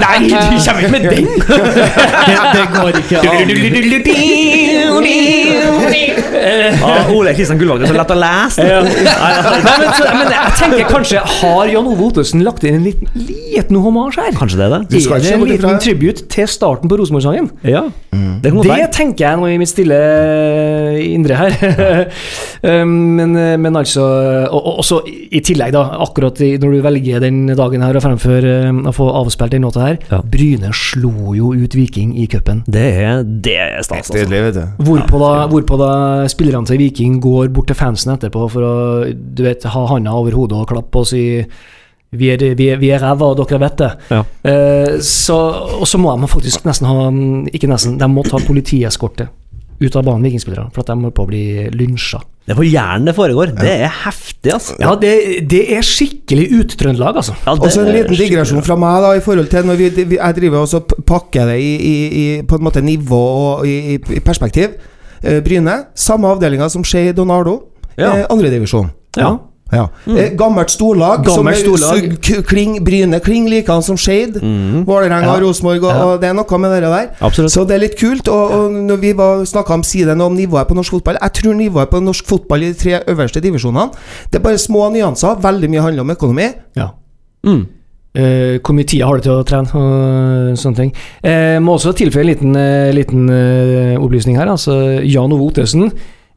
[0.00, 1.26] Nei, du kommer ikke med den!
[2.54, 3.18] det går ikke
[6.80, 8.64] Ah, Ole Kristian Gullvåg, det er så lett å lese.
[8.64, 8.80] Ja.
[8.84, 13.10] Nei, men, så, men jeg tenker kanskje Har Jan Ove Ottesen lagt inn en liten,
[13.14, 14.32] liten homasj her?
[14.38, 14.80] Kanskje det er det?
[14.92, 17.50] Du skal Er det ikke en liten tribute til starten på Rosenborg-sangen?
[17.66, 17.84] Ja.
[18.40, 21.52] Det Det tenker jeg nå i mitt stille eh, indre her.
[22.60, 24.02] Um, men, eh, men altså
[24.52, 28.54] Og og også i tillegg, da, akkurat når du velger den dagen her å fremføre
[28.68, 30.20] eh, Å få avspilt den låta her Ja.
[30.20, 32.62] Bryne slo jo ut Viking i cupen.
[32.70, 34.16] Det er, det er stas, altså.
[34.18, 34.84] Stedlig, vet du.
[34.86, 35.92] Hvorpå da, hvorpå da
[36.30, 38.74] spillerne til Viking går bort til fansen etterpå for å
[39.10, 41.22] du vet, ha handa over hodet og klappe og si
[42.10, 43.90] vi er, vi er, vi er ræva, og dere vet det.
[44.10, 44.24] Ja.
[44.50, 45.36] Eh, så,
[45.78, 47.04] og så må de faktisk nesten ha
[47.54, 49.28] Ikke nesten, de må ta politieskorte
[49.80, 52.20] ut av banen, vikingspillere, for at de holder på å bli lynsja.
[52.46, 53.52] Det er på Jæren det foregår.
[53.56, 54.74] Det er heftig, altså.
[54.80, 55.12] Ja, det,
[55.48, 57.34] det er skikkelig Ut-Trøndelag, altså.
[57.46, 60.16] Ja, Og så en liten digresjon fra meg da i forhold til når vi, vi,
[60.18, 63.98] jeg driver og pakker det i, i, i på en måte nivå og i, i,
[64.18, 64.74] i perspektiv.
[65.22, 67.58] Eh, Bryne, samme avdelinga som Skei Donardo,
[67.96, 68.16] Ja.
[68.16, 68.90] eh, andredivisjon.
[69.18, 69.36] Ja.
[69.72, 69.86] Ja.
[70.06, 70.36] Mm.
[70.36, 71.24] gammelt storlag.
[71.24, 72.44] Gammelt som, storlag.
[72.48, 74.40] Kling, Bryne kling likedan som Skeid.
[74.86, 75.38] Vålerenga, Ja.
[75.40, 77.10] Rosenborg, og, og det er noe med det der.
[77.20, 77.54] Absolutt.
[77.54, 78.28] Så det er litt kult.
[78.28, 79.14] Og, og når vi
[79.46, 82.72] snakka om siden om nivået på norsk fotball Jeg tror nivået på norsk fotball i
[82.72, 83.90] de tre øverste divisjonene
[84.30, 85.38] Det er bare små nyanser.
[85.42, 86.48] Veldig mye handler om økonomi.
[86.76, 86.90] Ja.
[87.46, 87.66] Mm.
[88.10, 90.88] Uh, hvor mye tid har du til å trene og sånne ting.
[91.22, 94.50] Uh, må også tilføye en liten, uh, liten eh, opplysning her.
[94.50, 94.74] Altså,
[95.06, 95.92] Jan Ove Ottesen,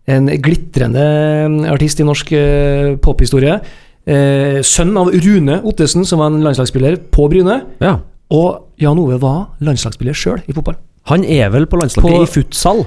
[0.08, 3.60] en glitrende eh, artist i norsk eh, pophistorie.
[4.06, 7.62] Eh, sønn av Rune Ottesen, som var en landslagsspiller på Bryne.
[7.84, 7.98] Ja.
[8.34, 10.76] Og Jan Ove var landslagsspiller sjøl i fotball.
[11.12, 12.84] Han er vel på landslaget På- i futsal,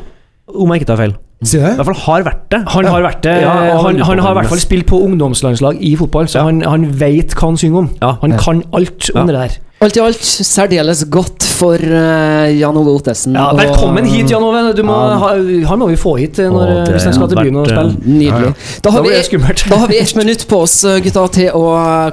[0.49, 1.15] om jeg ikke tar feil.
[1.45, 2.61] I hvert fall har vært det.
[2.73, 3.35] Han har vært det.
[3.43, 6.63] Ja, han, han- han har i hvert fall spilt på ungdomslandslag i fotball, så han,
[6.65, 7.91] han veit hva han synger om.
[8.01, 8.15] Ja.
[8.23, 9.27] Han kan alt om Ja.
[9.27, 9.59] det der.
[9.85, 13.35] Alt i alt særdeles godt for uh, Jan Ove Ottesen.
[13.37, 14.73] Ja, og- velkommen hit, Jan Ove.
[14.77, 15.19] Du må, Ja.
[15.21, 15.29] ha,
[15.69, 17.67] han må vi få hit eh, når, Å, det hvis han skal til byen og
[17.69, 17.91] spille.
[17.93, 18.55] eh, Nydelig.
[18.81, 21.65] Da Da har, blir vi, da har vi ett minutt på oss, gutta, til å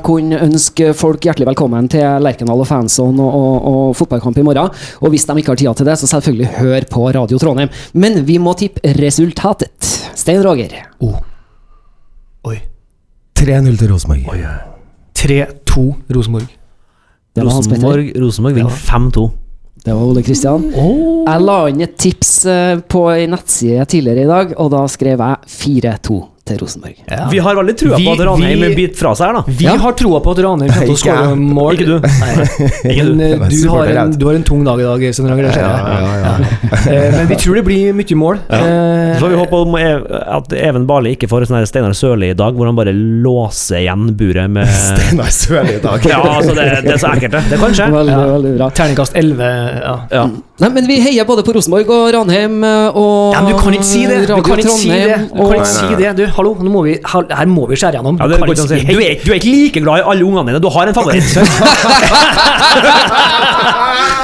[0.04, 4.70] kunne ønske folk hjertelig velkommen til Lerkendal og Fanson og, og, og fotballkamp i morgen.
[5.00, 7.70] Og hvis de ikke har tida til det, så selvfølgelig hør på Radio Trondheim.
[7.94, 9.72] Men vi må tippe resultatet.
[10.20, 10.76] Stein Roger.
[11.00, 11.16] Oh.
[12.44, 12.60] Oi.
[13.40, 14.36] 3-0 til Rosenborg.
[15.16, 16.44] 3-2 Rosenborg.
[16.44, 16.60] Det var Hans Petter.
[17.42, 19.30] Rosenborg, Rosenborg vinner 5-2.
[19.84, 20.68] Det var Ole Kristian.
[20.72, 25.24] Jeg la inn et tips eh, på ei nettside tidligere i dag, og da skrev
[25.26, 26.98] jeg 4-2 til Rosenborg.
[27.08, 27.30] Ja.
[27.32, 29.44] Vi har veldig trua Vi- på at Ranheim biter fra seg her, da.
[29.48, 29.78] Vi Ja.
[29.80, 31.74] har trua på at Ranheim kommer til å skåre mål.
[31.78, 32.00] Ikke du.
[32.04, 32.34] Nei.
[32.94, 33.14] Ikke du.
[33.16, 35.08] Men, du, har en, du har en tung dag i dag, Roger.
[35.08, 36.40] det ser Ja,
[36.84, 38.40] Eh, Men vi tror det blir mye mål.
[38.50, 42.32] Eh, Så får vi håpe E- at Even Barli ikke får en sånn Steinar Sørli
[42.32, 46.04] i dag, hvor han bare låser igjen buret med Steinar Sørli i dag.
[46.10, 47.44] Ja, altså det, det er så ekkelt, det.
[47.54, 47.88] Det kan skje.
[47.94, 48.26] Veldig, Ja.
[48.36, 48.70] veldig bra.
[48.70, 49.48] Terningkast 11.
[49.80, 49.96] Ja.
[50.12, 50.26] Ja.
[50.60, 53.74] Nei, men vi heier både på Rosenborg og Ranheim eh, og Ja, men du kan
[53.74, 54.20] ikke si det!
[54.28, 55.18] Du kan ikke si det!
[55.32, 56.12] Du kan ikke si det.
[56.18, 58.18] Du, hallo, nå må vi, her må vi skjære gjennom.
[58.20, 58.82] Ja, du, ikke si.
[58.88, 61.30] Du er, du er ikke like glad i alle ungene dine, du har en favoritt.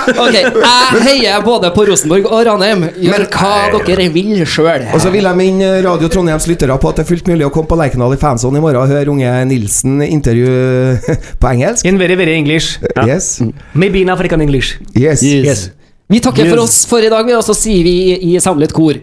[0.09, 2.85] Ok, jeg heier både på Rosenborg og Ranheim.
[2.97, 4.87] Gjør hva dere vil sjøl.
[4.95, 7.51] Og så vil jeg minne Radio Trondheims lyttere på at det er fullt mulig å
[7.53, 10.49] komme på Lerkendal i fansonen i morgen og høre unge Nilsen intervju
[11.41, 11.85] på engelsk.
[11.89, 12.79] In very, very English.
[13.05, 13.35] Yes.
[13.73, 14.79] Maybe in African English.
[14.97, 15.23] Yes.
[15.23, 15.67] Yes.
[16.09, 18.97] Vi takker for oss for i dag, og så sier vi i, i samlet kor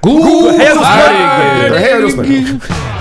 [0.00, 1.78] God Heia Rosenborg!
[1.78, 2.91] Heia Rosenborg!